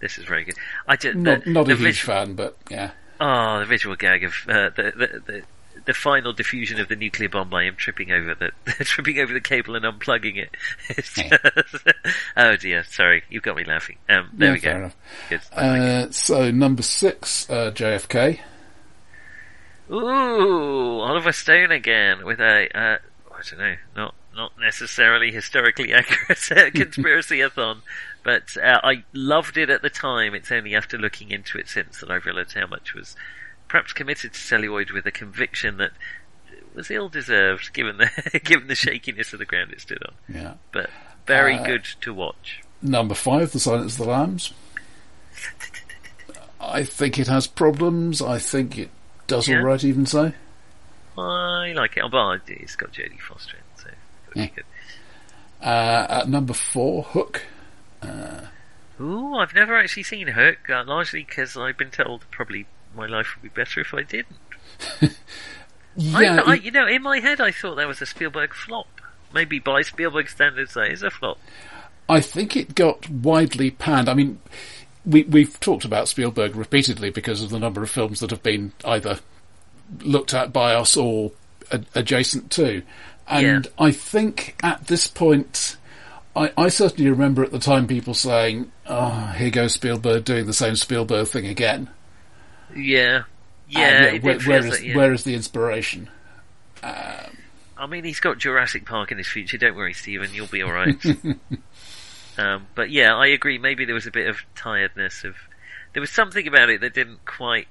[0.00, 0.56] this is very good.
[0.88, 2.90] I just, Not the, not the a huge visual- fan, but yeah.
[3.20, 5.42] Oh, the visual gag of uh, the, the the
[5.86, 8.50] the final diffusion of the nuclear bomb by him tripping over the
[8.84, 10.50] tripping over the cable and unplugging it.
[10.94, 11.18] Just,
[12.36, 13.96] oh dear, sorry, you've got me laughing.
[14.08, 14.90] Um, there Yeah, we go.
[15.30, 15.40] Good.
[15.56, 15.80] Like.
[15.80, 18.40] Uh, so number six, uh, JFK.
[19.90, 22.98] Ooh, Oliver Stone again with a uh,
[23.32, 27.82] I don't know, not not necessarily historically accurate conspiracy-a-thon,
[28.22, 30.34] but uh, I loved it at the time.
[30.34, 33.16] It's only after looking into it since that I've realised how much was
[33.68, 35.92] perhaps committed to celluloid with a conviction that
[36.74, 40.14] was ill-deserved given the given the shakiness of the ground it stood on.
[40.34, 40.54] Yeah.
[40.72, 40.90] But
[41.26, 42.60] very Uh, good to watch.
[42.82, 44.52] Number five, The Silence of the Lambs.
[46.60, 48.20] I think it has problems.
[48.22, 48.90] I think it
[49.26, 49.58] does Yeah.
[49.58, 50.32] all right, even so.
[51.18, 52.02] I like it.
[52.04, 53.90] Oh, but it's got Jodie Foster in, it, so
[54.34, 54.46] Yeah.
[54.54, 54.64] good.
[55.62, 57.42] Uh, at number four, Hook.
[59.00, 62.66] Ooh, I've never actually seen Hook, uh, largely because I've been told probably
[62.96, 64.36] my life would be better if I didn't.
[65.98, 68.86] Yeah, I, I, you know, in my head, I thought that was a Spielberg flop.
[69.32, 71.38] Maybe by Spielberg standards, that is a flop.
[72.06, 74.08] I think it got widely panned.
[74.08, 74.38] I mean,
[75.06, 78.72] we, we've talked about Spielberg repeatedly because of the number of films that have been
[78.84, 79.20] either
[80.02, 81.32] looked at by us or
[81.72, 82.82] a- adjacent to.
[83.26, 83.86] And Yeah.
[83.86, 85.78] I think at this point,
[86.36, 90.52] I, I certainly remember at the time people saying, oh, here goes Spielberg doing the
[90.52, 91.88] same Spielberg thing again.
[92.76, 93.24] Yeah,
[93.68, 94.04] yeah.
[94.04, 94.96] It where, did feel where, yeah.
[94.96, 96.10] where is the inspiration?
[97.78, 99.58] I mean, he's got Jurassic Park in his future.
[99.58, 100.30] Don't worry, Stephen.
[100.32, 100.96] You'll be all right.
[102.38, 103.58] um, but yeah, I agree.
[103.58, 105.36] Maybe there was a bit of tiredness of.
[105.92, 107.68] There was something about it that didn't quite,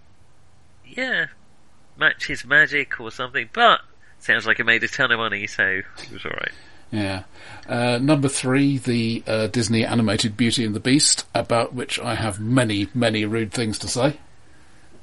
[0.86, 1.28] yeah,
[1.98, 3.50] match his magic or something.
[3.52, 3.82] But
[4.20, 6.52] sounds like it made a ton of money, so it was all right.
[6.92, 7.24] Yeah.
[7.68, 12.40] Uh, number three, the uh, Disney animated Beauty and the Beast, about which I have
[12.40, 14.18] many, many rude things to say.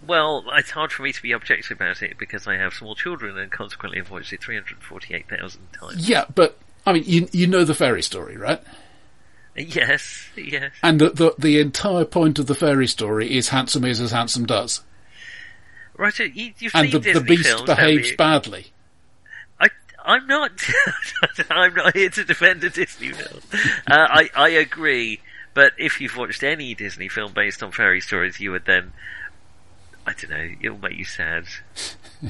[0.07, 3.39] Well, it's hard for me to be objective about it because I have small children
[3.39, 6.09] and consequently have watched it 348,000 times.
[6.09, 8.61] Yeah, but I mean, you you know the fairy story, right?
[9.55, 10.73] Yes, yes.
[10.83, 14.47] And the the, the entire point of the fairy story is handsome is as handsome
[14.47, 14.81] does,
[15.97, 18.73] Roger, you, you've and seen the, the beast films, behaves badly.
[19.61, 19.69] I,
[20.05, 20.51] I'm not.
[21.51, 23.41] I'm not here to defend a Disney film.
[23.87, 25.21] Uh, I, I agree,
[25.55, 28.93] but if you've watched any Disney film based on fairy stories, you would then.
[30.07, 30.49] I don't know.
[30.61, 31.45] It'll make you sad.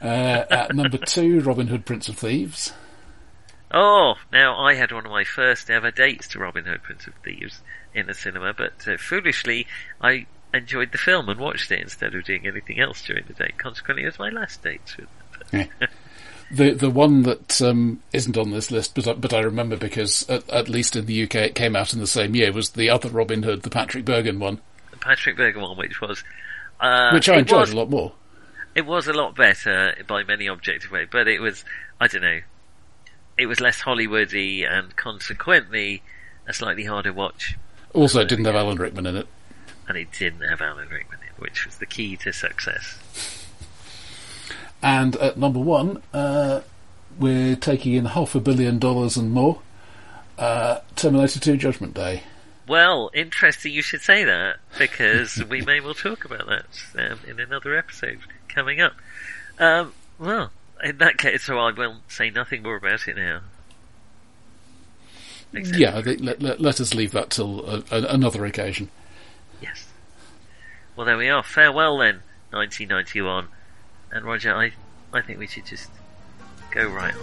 [0.00, 2.72] Uh, at number two, Robin Hood, Prince of Thieves.
[3.70, 7.14] Oh, now I had one of my first ever dates to Robin Hood, Prince of
[7.24, 7.60] Thieves,
[7.94, 9.68] in the cinema, but uh, foolishly
[10.00, 13.56] I enjoyed the film and watched it instead of doing anything else during the date.
[13.58, 15.68] Consequently, it was my last date with.
[16.50, 20.28] The the one that um, isn't on this list, but I- but I remember because
[20.28, 22.90] at, at least in the UK it came out in the same year was the
[22.90, 24.60] other Robin Hood, the Patrick Bergin one,
[24.90, 26.24] the Patrick Berger one, which was.
[26.80, 28.12] Uh, which I enjoyed was- a lot more.
[28.74, 31.64] it was a lot better by many objective ways, but it was,
[32.00, 32.40] I don't know,
[33.38, 36.02] it was less Hollywoody and consequently
[36.46, 37.56] a slightly harder watch.
[37.94, 39.26] Also, it didn't have Alan Rickman in it.
[39.88, 42.98] And it didn't have Alan Rickman in it, which was the key to success.
[44.82, 46.62] And at number one, uh,
[47.18, 49.60] we're taking in half a billion dollars and more.
[50.38, 52.22] Uh, Terminator 2 Judgment Day.
[52.66, 57.40] Well, interesting you should say that because we may well talk about that um, in
[57.40, 58.92] another episode coming up.
[59.58, 60.52] Um, well,
[60.82, 63.40] in that case, so I will say nothing more about it now.
[65.54, 68.90] Except yeah, let, let, let, us leave that till uh, another occasion.
[69.60, 69.86] Yes.
[70.96, 71.42] Well, there we are.
[71.42, 73.48] Farewell then, 1991.
[74.10, 74.72] And Roger, I,
[75.12, 75.90] I think we should just
[76.70, 77.22] go right on.